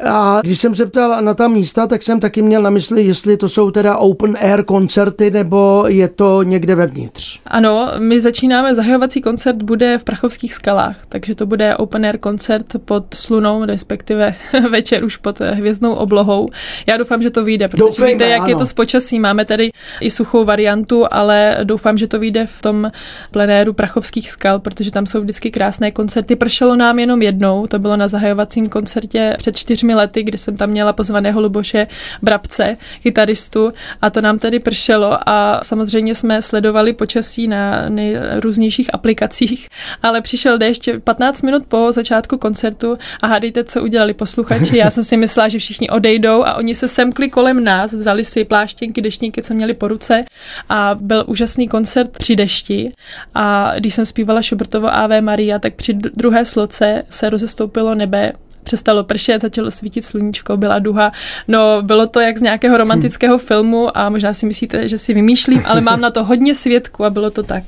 A 0.06 0.40
když 0.42 0.60
jsem 0.60 0.76
se 0.76 0.86
ptal 0.86 1.22
na 1.22 1.34
ta 1.34 1.48
místa, 1.48 1.88
tak 1.88 2.04
jsem 2.04 2.20
taky 2.20 2.42
měl 2.42 2.62
na 2.62 2.70
mysli, 2.70 3.04
jestli 3.04 3.38
to 3.38 3.50
jsou 3.50 3.72
teda 3.72 3.98
open 3.98 4.38
air 4.40 4.64
koncerty, 4.64 5.32
nebo 5.32 5.84
je 5.88 6.08
to 6.08 6.44
někde 6.44 6.76
vevnitř. 6.76 7.40
Ano, 7.46 7.92
my 8.00 8.22
začínáme, 8.22 8.76
zahajovací 8.76 9.22
koncert 9.22 9.64
bude 9.64 9.98
v 9.98 10.04
Prachovských 10.04 10.54
skalách, 10.54 10.96
takže 11.10 11.36
to 11.36 11.46
bude 11.46 11.76
open 11.76 12.06
air 12.06 12.18
koncert 12.18 12.66
pod 12.86 13.06
slunou, 13.14 13.66
respektive 13.66 14.36
večer 14.72 15.04
už 15.04 15.18
pod 15.18 15.40
hvězdnou 15.40 15.94
oblohou. 15.94 16.48
Já 16.88 16.98
doufám, 16.98 17.22
že 17.22 17.30
to 17.30 17.44
vyjde, 17.44 17.68
protože 17.68 17.84
Doufejme, 17.84 18.14
víte, 18.14 18.28
jak 18.28 18.42
ano. 18.42 18.50
je 18.50 18.56
to 18.56 18.66
s 18.66 18.74
počasí. 18.74 19.20
Máme 19.20 19.46
tady 19.46 19.70
i 20.02 20.10
suchou 20.10 20.46
variantu, 20.46 21.06
ale 21.12 21.58
doufám, 21.64 21.98
že 21.98 22.08
to 22.08 22.20
vyjde 22.20 22.46
v 22.46 22.62
tom 22.62 22.92
plenéru 23.32 23.74
Prachovských 23.74 24.30
skal, 24.30 24.60
protože 24.60 24.92
tam 24.92 25.06
jsou 25.06 25.22
vždycky 25.22 25.52
krásné 25.52 25.92
koncerty. 25.92 26.36
Pršelo 26.36 26.76
nám 26.76 27.00
jenom 27.00 27.22
jednou, 27.22 27.68
to 27.68 27.80
bylo 27.80 27.98
na 27.98 28.08
zahajovacím 28.08 28.70
koncertě 28.70 29.36
před 29.38 29.56
čtyřmi 29.56 29.87
čtyřmi 29.88 29.96
lety, 29.96 30.24
kdy 30.24 30.38
jsem 30.38 30.58
tam 30.58 30.70
měla 30.70 30.94
pozvaného 30.94 31.42
Luboše 31.42 31.88
Brabce, 32.22 32.78
kytaristu, 33.04 33.72
a 34.02 34.10
to 34.10 34.22
nám 34.22 34.40
tady 34.40 34.60
pršelo 34.60 35.18
a 35.30 35.60
samozřejmě 35.64 36.16
jsme 36.16 36.42
sledovali 36.42 36.94
počasí 36.94 37.48
na 37.48 37.90
nejrůznějších 37.90 38.94
aplikacích, 38.94 39.68
ale 40.04 40.22
přišel 40.22 40.58
déšť 40.58 40.90
15 41.04 41.42
minut 41.42 41.64
po 41.68 41.92
začátku 41.92 42.38
koncertu 42.38 42.98
a 43.22 43.28
hádejte, 43.28 43.64
co 43.64 43.84
udělali 43.84 44.14
posluchači. 44.14 44.78
Já 44.78 44.92
jsem 44.92 45.04
si 45.04 45.18
myslela, 45.18 45.48
že 45.48 45.60
všichni 45.60 45.90
odejdou 45.90 46.44
a 46.44 46.54
oni 46.56 46.76
se 46.76 46.88
semkli 46.88 47.30
kolem 47.30 47.64
nás, 47.64 47.94
vzali 47.94 48.24
si 48.24 48.44
pláštěnky, 48.46 49.02
deštníky, 49.02 49.42
co 49.42 49.54
měli 49.54 49.74
po 49.74 49.88
ruce 49.88 50.26
a 50.70 50.96
byl 51.00 51.24
úžasný 51.28 51.68
koncert 51.68 52.18
při 52.18 52.36
dešti 52.36 52.92
a 53.36 53.72
když 53.80 53.94
jsem 53.94 54.06
zpívala 54.06 54.42
Šubertovo 54.42 54.94
Ave 54.94 55.22
Maria, 55.22 55.60
tak 55.60 55.76
při 55.76 55.94
druhé 55.94 56.46
sloce 56.46 57.04
se 57.10 57.30
rozestoupilo 57.30 57.96
nebe 57.96 58.34
přestalo 58.68 59.04
pršet, 59.04 59.42
začalo 59.42 59.72
svítit 59.72 60.02
sluníčko, 60.02 60.58
byla 60.58 60.80
duha. 60.80 61.12
No, 61.48 61.82
bylo 61.82 62.08
to 62.08 62.20
jak 62.20 62.38
z 62.38 62.42
nějakého 62.42 62.78
romantického 62.78 63.38
filmu 63.38 63.98
a 63.98 64.10
možná 64.10 64.34
si 64.34 64.46
myslíte, 64.46 64.90
že 64.90 64.98
si 64.98 65.14
vymýšlím, 65.14 65.64
ale 65.66 65.82
mám 65.82 66.02
na 66.02 66.12
to 66.12 66.24
hodně 66.24 66.56
svědků 66.56 67.06
a 67.06 67.10
bylo 67.10 67.32
to 67.32 67.44
tak. 67.44 67.64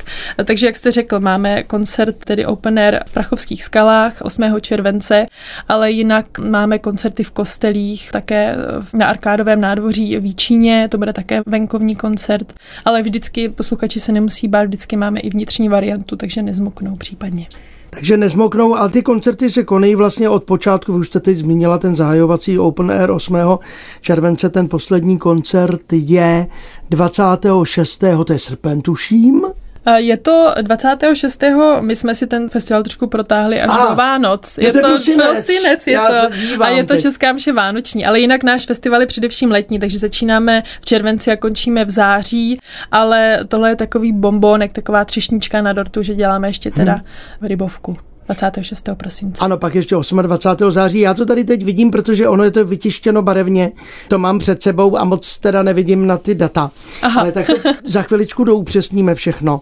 Takže, 0.45 0.65
jak 0.65 0.75
jste 0.75 0.91
řekl, 0.91 1.19
máme 1.19 1.63
koncert, 1.63 2.15
tedy 2.25 2.45
open 2.45 2.79
air 2.79 2.99
v 3.07 3.11
Prachovských 3.11 3.63
skalách 3.63 4.13
8. 4.21 4.43
července, 4.61 5.25
ale 5.67 5.91
jinak 5.91 6.39
máme 6.39 6.79
koncerty 6.79 7.23
v 7.23 7.31
kostelích, 7.31 8.11
také 8.11 8.55
na 8.93 9.05
Arkádovém 9.05 9.61
nádvoří 9.61 10.17
v 10.17 10.21
Víčíně, 10.21 10.87
to 10.91 10.97
bude 10.97 11.13
také 11.13 11.41
venkovní 11.45 11.95
koncert, 11.95 12.53
ale 12.85 13.01
vždycky 13.01 13.49
posluchači 13.49 13.99
se 13.99 14.11
nemusí 14.11 14.47
bát, 14.47 14.63
vždycky 14.63 14.97
máme 14.97 15.19
i 15.19 15.29
vnitřní 15.29 15.69
variantu, 15.69 16.15
takže 16.15 16.41
nezmoknou 16.41 16.95
případně. 16.95 17.47
Takže 17.89 18.17
nezmoknou, 18.17 18.75
ale 18.75 18.89
ty 18.89 19.01
koncerty 19.01 19.49
se 19.49 19.63
konají 19.63 19.95
vlastně 19.95 20.29
od 20.29 20.43
počátku. 20.43 20.93
Vy 20.93 20.99
už 20.99 21.07
jste 21.07 21.19
teď 21.19 21.37
zmínila 21.37 21.77
ten 21.77 21.95
zahajovací 21.95 22.59
Open 22.59 22.91
Air 22.91 23.11
8. 23.11 23.37
července. 24.01 24.49
Ten 24.49 24.67
poslední 24.67 25.17
koncert 25.17 25.93
je 25.93 26.47
26. 26.89 28.03
to 28.25 28.33
je 28.33 28.39
srpen, 28.39 28.81
tuším. 28.81 29.45
Je 29.95 30.17
to 30.17 30.53
26. 30.61 31.43
My 31.81 31.95
jsme 31.95 32.15
si 32.15 32.27
ten 32.27 32.49
festival 32.49 32.83
trošku 32.83 33.07
protáhli 33.07 33.61
až 33.61 33.89
do 33.89 33.95
Vánoc. 33.95 34.57
Je, 34.57 34.67
je 34.67 34.73
to 34.73 34.79
prosinec. 34.79 35.87
je 35.87 35.97
to, 35.97 36.63
a 36.63 36.69
je 36.69 36.83
to 36.83 36.93
teď. 36.93 37.01
Česká 37.01 37.33
mše 37.33 37.53
vánoční. 37.53 38.05
Ale 38.05 38.19
jinak 38.19 38.43
náš 38.43 38.65
festival 38.65 39.01
je 39.01 39.07
především 39.07 39.51
letní, 39.51 39.79
takže 39.79 39.99
začínáme 39.99 40.63
v 40.81 40.85
červenci 40.85 41.31
a 41.31 41.35
končíme 41.35 41.85
v 41.85 41.89
září. 41.89 42.59
Ale 42.91 43.39
tohle 43.47 43.69
je 43.69 43.75
takový 43.75 44.11
bombonek, 44.13 44.73
taková 44.73 45.05
třešnička 45.05 45.61
na 45.61 45.73
dortu, 45.73 46.03
že 46.03 46.15
děláme 46.15 46.49
ještě 46.49 46.71
teda 46.71 46.93
hmm. 46.93 47.03
rybovku. 47.41 47.97
26. 48.29 48.89
prosince. 48.97 49.45
Ano, 49.45 49.57
pak 49.57 49.75
ještě 49.75 49.95
28. 50.21 50.71
září. 50.71 50.99
Já 50.99 51.13
to 51.13 51.25
tady 51.25 51.43
teď 51.43 51.63
vidím, 51.63 51.91
protože 51.91 52.27
ono 52.27 52.43
je 52.43 52.51
to 52.51 52.65
vytištěno 52.65 53.21
barevně. 53.21 53.71
To 54.07 54.19
mám 54.19 54.39
před 54.39 54.63
sebou 54.63 54.97
a 54.97 55.03
moc 55.03 55.37
teda 55.37 55.63
nevidím 55.63 56.07
na 56.07 56.17
ty 56.17 56.35
data. 56.35 56.71
Aha. 57.01 57.21
Ale 57.21 57.31
tak 57.31 57.45
za 57.85 58.01
chviličku 58.01 58.43
doupřesníme 58.43 59.15
všechno. 59.15 59.61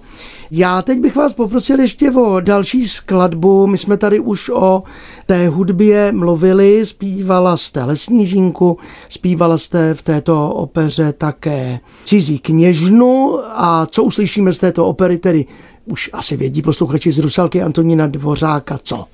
Já 0.52 0.82
teď 0.82 1.00
bych 1.00 1.16
vás 1.16 1.34
poprosil 1.34 1.80
ještě 1.80 2.12
o 2.12 2.40
další 2.40 2.88
skladbu. 2.88 3.68
My 3.68 3.78
jsme 3.78 3.98
tady 3.98 4.20
už 4.20 4.50
o 4.50 4.84
té 5.26 5.48
hudbě 5.48 6.12
mluvili, 6.12 6.86
zpívala 6.86 7.58
jste 7.58 7.84
Lesnížinku, 7.84 8.78
zpívala 9.10 9.58
jste 9.58 9.94
v 9.94 10.02
této 10.02 10.50
opeře 10.50 11.14
také 11.14 11.80
Cizí 12.06 12.40
kněžnu 12.40 13.40
a 13.48 13.88
co 13.92 14.04
uslyšíme 14.04 14.54
z 14.54 14.60
této 14.60 14.86
opery, 14.86 15.18
tedy 15.18 15.46
už 15.88 16.10
asi 16.14 16.38
vědí 16.38 16.62
posluchači 16.62 17.12
z 17.12 17.20
Rusalky 17.20 17.62
Antonína 17.62 18.08
Dvořáka, 18.08 18.80
co? 18.84 19.06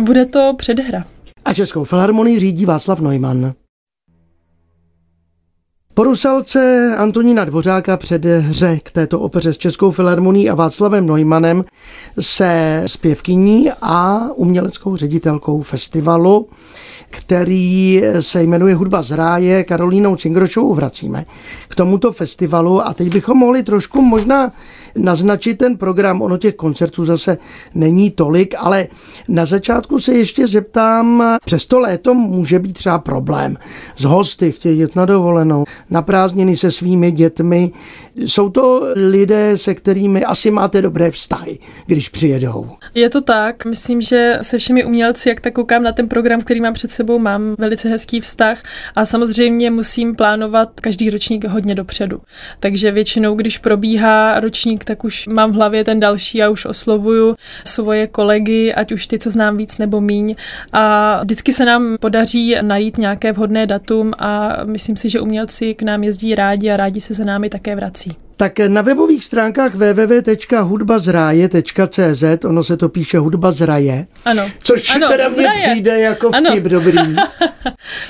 Bude 0.00 0.26
to 0.26 0.54
předhra. 0.58 1.04
A 1.44 1.54
Českou 1.54 1.84
filharmonii 1.84 2.40
řídí 2.40 2.64
Václav 2.64 3.00
Neumann. 3.00 3.54
Po 5.94 6.04
Rusalce 6.04 6.94
Antonína 6.98 7.44
Dvořáka 7.44 7.96
před 7.96 8.24
hře 8.24 8.78
k 8.82 8.90
této 8.90 9.20
opeře 9.20 9.52
s 9.52 9.58
Českou 9.58 9.90
filharmonií 9.90 10.50
a 10.50 10.54
Václavem 10.54 11.06
Neumannem 11.06 11.64
se 12.20 12.82
zpěvkyní 12.86 13.70
a 13.82 14.28
uměleckou 14.34 14.96
ředitelkou 14.96 15.62
festivalu, 15.62 16.48
který 17.10 18.02
se 18.20 18.42
jmenuje 18.42 18.74
Hudba 18.74 19.02
z 19.02 19.10
ráje, 19.10 19.64
Karolínou 19.64 20.16
Cingrošovou 20.16 20.74
vracíme 20.74 21.26
k 21.68 21.74
tomuto 21.74 22.12
festivalu 22.12 22.86
a 22.86 22.94
teď 22.94 23.12
bychom 23.12 23.38
mohli 23.38 23.62
trošku 23.62 24.02
možná 24.02 24.52
naznačit 24.96 25.58
ten 25.58 25.76
program. 25.76 26.22
Ono 26.22 26.38
těch 26.38 26.54
koncertů 26.54 27.04
zase 27.04 27.38
není 27.74 28.10
tolik, 28.10 28.54
ale 28.58 28.88
na 29.28 29.46
začátku 29.46 29.98
se 29.98 30.14
ještě 30.14 30.46
zeptám, 30.46 31.36
přes 31.44 31.66
to 31.66 31.80
léto 31.80 32.14
může 32.14 32.58
být 32.58 32.72
třeba 32.72 32.98
problém 32.98 33.56
s 33.96 34.04
hosty, 34.04 34.52
chtějí 34.52 34.78
jet 34.78 34.96
na 34.96 35.06
dovolenou, 35.06 35.64
na 35.90 36.02
prázdniny 36.02 36.56
se 36.56 36.70
svými 36.70 37.12
dětmi. 37.12 37.72
Jsou 38.16 38.50
to 38.50 38.82
lidé, 39.10 39.58
se 39.58 39.74
kterými 39.74 40.24
asi 40.24 40.50
máte 40.50 40.82
dobré 40.82 41.10
vztahy, 41.10 41.58
když 41.86 42.08
přijedou. 42.08 42.70
Je 42.94 43.10
to 43.10 43.20
tak. 43.20 43.64
Myslím, 43.64 44.00
že 44.02 44.38
se 44.42 44.58
všemi 44.58 44.84
umělci, 44.84 45.28
jak 45.28 45.40
tak 45.40 45.54
koukám 45.54 45.82
na 45.82 45.92
ten 45.92 46.08
program, 46.08 46.40
který 46.40 46.60
mám 46.60 46.74
před 46.74 46.90
sebou, 46.90 47.18
mám 47.18 47.54
velice 47.58 47.88
hezký 47.88 48.20
vztah 48.20 48.62
a 48.96 49.04
samozřejmě 49.04 49.70
musím 49.70 50.16
plánovat 50.16 50.80
každý 50.80 51.10
ročník 51.10 51.44
hodně 51.44 51.74
dopředu. 51.74 52.20
Takže 52.60 52.90
většinou, 52.90 53.34
když 53.34 53.58
probíhá 53.58 54.40
ročník 54.40 54.84
tak 54.84 55.04
už 55.04 55.26
mám 55.26 55.52
v 55.52 55.54
hlavě 55.54 55.84
ten 55.84 56.00
další 56.00 56.42
a 56.42 56.50
už 56.50 56.64
oslovuju 56.64 57.36
svoje 57.64 58.06
kolegy, 58.06 58.74
ať 58.74 58.92
už 58.92 59.06
ty, 59.06 59.18
co 59.18 59.30
znám 59.30 59.56
víc 59.56 59.78
nebo 59.78 60.00
míň. 60.00 60.34
A 60.72 61.20
vždycky 61.22 61.52
se 61.52 61.64
nám 61.64 61.96
podaří 62.00 62.56
najít 62.62 62.98
nějaké 62.98 63.32
vhodné 63.32 63.66
datum 63.66 64.12
a 64.18 64.56
myslím 64.64 64.96
si, 64.96 65.08
že 65.08 65.20
umělci 65.20 65.74
k 65.74 65.82
nám 65.82 66.04
jezdí 66.04 66.34
rádi 66.34 66.70
a 66.70 66.76
rádi 66.76 67.00
se 67.00 67.14
za 67.14 67.24
námi 67.24 67.50
také 67.50 67.76
vrací. 67.76 68.03
Tak 68.36 68.58
na 68.68 68.82
webových 68.82 69.24
stránkách 69.24 69.74
www.hudbazraje.cz, 69.74 72.24
ono 72.44 72.64
se 72.64 72.76
to 72.76 72.88
píše 72.88 73.18
hudba 73.18 73.52
zraje, 73.52 74.06
Ano. 74.24 74.50
což 74.62 74.94
ano, 74.94 75.08
teda 75.08 75.28
mně 75.28 75.46
přijde 75.62 76.00
jako 76.00 76.30
Ano. 76.34 76.50
vtip 76.50 76.64
dobrý. 76.64 76.98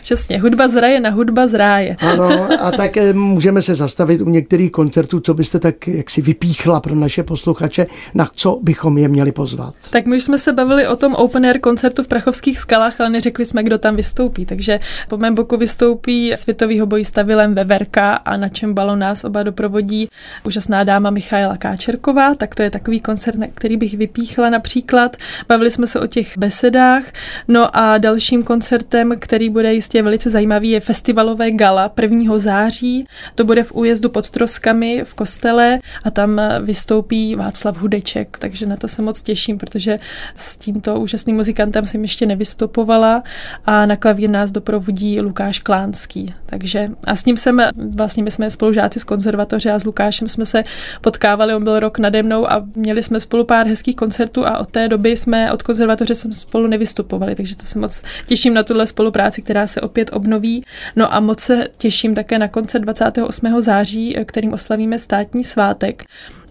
Přesně, 0.02 0.40
hudba 0.40 0.68
z 0.68 0.74
raje 0.80 1.00
na 1.00 1.10
hudba 1.10 1.46
z 1.46 1.54
ráje. 1.54 1.96
Ano, 2.00 2.48
a 2.60 2.70
tak 2.70 2.96
eh, 2.96 3.12
můžeme 3.12 3.62
se 3.62 3.74
zastavit 3.74 4.20
u 4.20 4.28
některých 4.30 4.70
koncertů, 4.70 5.20
co 5.20 5.34
byste 5.34 5.58
tak 5.58 5.88
jaksi 5.88 6.22
vypíchla 6.22 6.80
pro 6.80 6.94
naše 6.94 7.22
posluchače, 7.22 7.86
na 8.14 8.28
co 8.34 8.58
bychom 8.62 8.98
je 8.98 9.08
měli 9.08 9.32
pozvat. 9.32 9.74
Tak 9.90 10.06
my 10.06 10.16
už 10.16 10.24
jsme 10.24 10.38
se 10.38 10.52
bavili 10.52 10.88
o 10.88 10.96
tom 10.96 11.14
open 11.14 11.46
air 11.46 11.58
koncertu 11.60 12.02
v 12.02 12.08
Prachovských 12.08 12.58
skalách, 12.58 13.00
ale 13.00 13.10
neřekli 13.10 13.44
jsme, 13.44 13.62
kdo 13.62 13.78
tam 13.78 13.96
vystoupí. 13.96 14.46
Takže 14.46 14.80
po 15.08 15.16
mém 15.16 15.34
boku 15.34 15.56
vystoupí 15.56 16.32
světový 16.36 16.80
hobojista 16.80 17.22
Vilém 17.22 17.54
Veverka 17.54 18.14
a 18.14 18.36
na 18.36 18.48
čem 18.48 18.74
balo 18.74 18.96
nás 18.96 19.24
oba 19.24 19.42
doprovodí 19.42 20.08
úžasná 20.44 20.84
dáma 20.84 21.10
Michaela 21.10 21.56
Káčerková. 21.56 22.34
Tak 22.34 22.54
to 22.54 22.62
je 22.62 22.70
takový 22.70 23.00
koncert, 23.00 23.38
na 23.38 23.46
který 23.54 23.76
bych 23.76 23.94
vypíchla 23.94 24.50
například. 24.50 25.16
Bavili 25.48 25.70
jsme 25.70 25.86
se 25.86 26.00
o 26.00 26.06
těch 26.06 26.38
besedách. 26.38 27.04
No 27.48 27.76
a 27.76 27.98
dalším 27.98 28.42
koncertem, 28.42 29.14
který 29.18 29.50
bude 29.50 29.74
jistě 29.74 30.02
velice 30.02 30.30
zajímavý, 30.30 30.70
je 30.70 30.80
festivalové 30.80 31.50
gala 31.50 31.92
1. 32.02 32.38
září. 32.38 33.06
To 33.34 33.44
bude 33.44 33.62
v 33.62 33.72
újezdu 33.72 34.08
pod 34.08 34.30
Troskami 34.30 35.02
v 35.04 35.14
kostele 35.14 35.78
a 36.04 36.10
tam 36.10 36.40
vystoupí 36.62 37.34
Václav 37.34 37.76
Hudeček, 37.76 38.38
takže 38.38 38.66
na 38.66 38.76
to 38.76 38.88
se 38.88 39.02
moc 39.02 39.22
těším, 39.22 39.58
protože 39.58 39.98
s 40.34 40.56
tímto 40.56 41.00
úžasným 41.00 41.36
muzikantem 41.36 41.86
jsem 41.86 42.02
ještě 42.02 42.26
nevystupovala 42.26 43.22
a 43.66 43.86
na 43.86 43.96
klavír 43.96 44.30
nás 44.30 44.50
doprovodí 44.50 45.20
Lukáš 45.20 45.58
Klánský. 45.58 46.34
Takže 46.46 46.90
a 47.04 47.16
s 47.16 47.24
ním 47.24 47.36
jsem, 47.36 47.62
vlastně 47.90 48.22
my 48.22 48.30
jsme 48.30 48.50
spolužáci 48.50 49.00
z 49.00 49.04
konzervatoře 49.04 49.72
a 49.72 49.78
s 49.78 49.84
Lukášem 49.84 50.03
jsme 50.12 50.46
se 50.46 50.64
potkávali, 51.00 51.54
on 51.54 51.64
byl 51.64 51.80
rok 51.80 51.98
nade 51.98 52.22
mnou 52.22 52.52
a 52.52 52.64
měli 52.74 53.02
jsme 53.02 53.20
spolu 53.20 53.44
pár 53.44 53.66
hezkých 53.66 53.96
koncertů 53.96 54.46
a 54.46 54.58
od 54.58 54.70
té 54.70 54.88
doby 54.88 55.16
jsme 55.16 55.52
od 55.52 55.62
konzervatoře 55.62 56.14
jsme 56.14 56.32
spolu 56.32 56.66
nevystupovali, 56.66 57.34
takže 57.34 57.56
to 57.56 57.64
se 57.64 57.78
moc 57.78 58.02
těším 58.26 58.54
na 58.54 58.62
tuhle 58.62 58.86
spolupráci, 58.86 59.42
která 59.42 59.66
se 59.66 59.80
opět 59.80 60.10
obnoví. 60.12 60.64
No 60.96 61.14
a 61.14 61.20
moc 61.20 61.40
se 61.40 61.68
těším 61.76 62.14
také 62.14 62.38
na 62.38 62.48
koncert 62.48 62.80
28. 62.80 63.62
září, 63.62 64.16
kterým 64.24 64.52
oslavíme 64.52 64.98
státní 64.98 65.44
svátek 65.44 66.04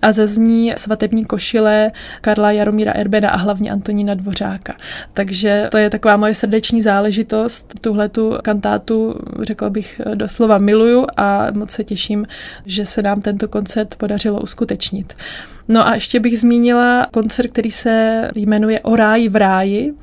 a 0.03 0.11
zazní 0.11 0.73
svatební 0.77 1.25
košile 1.25 1.91
Karla 2.21 2.51
Jaromíra 2.51 2.91
Erbeda 2.91 3.29
a 3.29 3.37
hlavně 3.37 3.71
Antonína 3.71 4.13
Dvořáka. 4.13 4.75
Takže 5.13 5.67
to 5.71 5.77
je 5.77 5.89
taková 5.89 6.17
moje 6.17 6.33
srdeční 6.33 6.81
záležitost. 6.81 7.73
Tuhle 7.81 8.09
tu 8.09 8.37
kantátu, 8.43 9.15
řekla 9.41 9.69
bych, 9.69 10.01
doslova 10.15 10.57
miluju 10.57 11.05
a 11.17 11.47
moc 11.51 11.71
se 11.71 11.83
těším, 11.83 12.27
že 12.65 12.85
se 12.85 13.01
nám 13.01 13.21
tento 13.21 13.47
koncert 13.47 13.95
podařilo 13.95 14.41
uskutečnit. 14.41 15.13
No 15.67 15.87
a 15.87 15.93
ještě 15.93 16.19
bych 16.19 16.39
zmínila 16.39 17.07
koncert, 17.13 17.51
který 17.51 17.71
se 17.71 18.29
jmenuje 18.35 18.79
O 18.81 18.95
ráji 18.95 19.29
v 19.29 19.35
ráji 19.35 19.93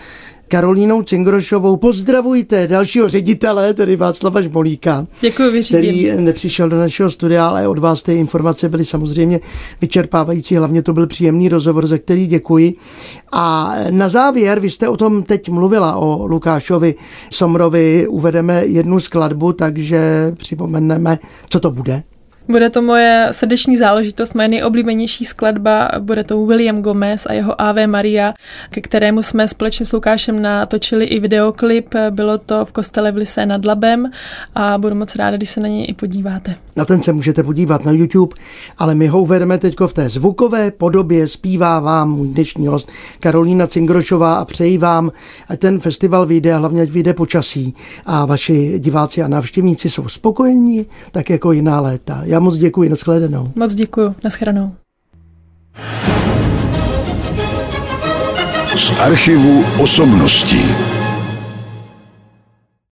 Karolínou 0.49 1.03
Cingrošovou. 1.03 1.77
Pozdravujte 1.77 2.67
dalšího 2.67 3.09
ředitele, 3.09 3.75
tedy 3.75 3.97
Václava 3.97 4.41
Žmolíka, 4.41 5.07
Děkuji, 5.21 5.51
vyřídím. 5.51 5.79
který 5.81 6.13
nepřišel 6.25 6.69
do 6.69 6.79
našeho 6.79 7.11
studia, 7.11 7.47
ale 7.47 7.69
od 7.69 7.79
vás 7.79 8.03
ty 8.03 8.15
informace 8.15 8.69
byly 8.69 8.85
samozřejmě 8.85 9.41
vyčerpávající. 9.81 10.57
Hlavně 10.57 10.83
to 10.83 10.93
byl 10.93 11.07
příjemný 11.07 11.49
rozhovor, 11.49 11.87
za 11.87 11.99
který 11.99 12.27
děkuji. 12.27 12.75
A 13.33 13.75
na 13.91 14.09
závěr, 14.09 14.61
vy 14.61 14.71
jste 14.71 14.89
o 14.89 14.97
tom 14.97 15.23
teď 15.23 15.49
mluvila, 15.49 15.97
o 15.97 16.27
Lukášovi 16.27 16.95
Somrovi, 17.31 18.07
uvedeme 18.09 18.67
jednu 18.67 19.01
skladbu, 19.01 19.53
takže 19.53 20.33
připomeneme, 20.37 21.19
co 21.49 21.61
to 21.61 21.71
bude. 21.71 22.03
Bude 22.49 22.71
to 22.71 22.83
moje 22.83 23.29
srdeční 23.31 23.77
záležitost, 23.77 24.35
moje 24.35 24.49
nejoblíbenější 24.49 25.25
skladba, 25.25 25.91
bude 25.99 26.25
to 26.25 26.47
William 26.47 26.83
Gomez 26.83 27.27
a 27.27 27.33
jeho 27.33 27.61
Ave 27.61 27.87
Maria, 27.87 28.35
ke 28.71 28.81
kterému 28.81 29.23
jsme 29.23 29.49
společně 29.49 29.87
s 29.87 29.93
Lukášem 29.93 30.43
natočili 30.43 31.05
i 31.05 31.21
videoklip, 31.21 31.95
bylo 32.11 32.39
to 32.39 32.65
v 32.65 32.73
kostele 32.73 33.13
v 33.13 33.17
Lise 33.17 33.47
nad 33.47 33.65
Labem 33.65 34.11
a 34.55 34.79
budu 34.79 34.95
moc 34.95 35.17
ráda, 35.17 35.37
když 35.37 35.51
se 35.51 35.61
na 35.61 35.69
něj 35.69 35.87
i 35.89 35.95
podíváte. 35.95 36.55
Na 36.77 36.85
ten 36.85 37.03
se 37.03 37.13
můžete 37.13 37.43
podívat 37.43 37.85
na 37.85 37.93
YouTube, 37.93 38.37
ale 38.79 38.95
my 38.95 39.07
ho 39.07 39.23
uvedeme 39.23 39.59
teď 39.59 39.75
v 39.87 39.93
té 39.93 40.09
zvukové 40.09 40.71
podobě. 40.71 41.29
Zpívá 41.29 41.81
vám 41.81 42.11
můj 42.11 42.29
dnešní 42.29 42.67
host 42.67 42.89
Karolína 43.21 43.67
Cingrošová 43.67 44.35
a 44.35 44.45
přeji 44.45 44.79
vám, 44.79 45.13
ať 45.49 45.61
ten 45.61 45.81
festival 45.81 46.27
vyjde 46.27 46.53
a 46.53 46.59
hlavně 46.59 46.83
ať 46.83 46.91
vyjde 46.91 47.15
počasí 47.15 47.75
a 48.07 48.25
vaši 48.25 48.79
diváci 48.79 49.23
a 49.23 49.29
návštěvníci 49.29 49.91
jsou 49.91 50.09
spokojení, 50.09 50.87
tak 51.13 51.31
jako 51.31 51.53
jiná 51.53 51.81
léta. 51.81 52.21
Já 52.25 52.36
moc 52.40 52.57
děkuji, 52.57 52.88
nashledanou. 52.88 53.53
Moc 53.55 53.75
děkuji, 53.75 54.14
naschranou. 54.25 54.72
Z 58.77 59.01
archivu 59.01 59.64
osobností. 59.79 60.62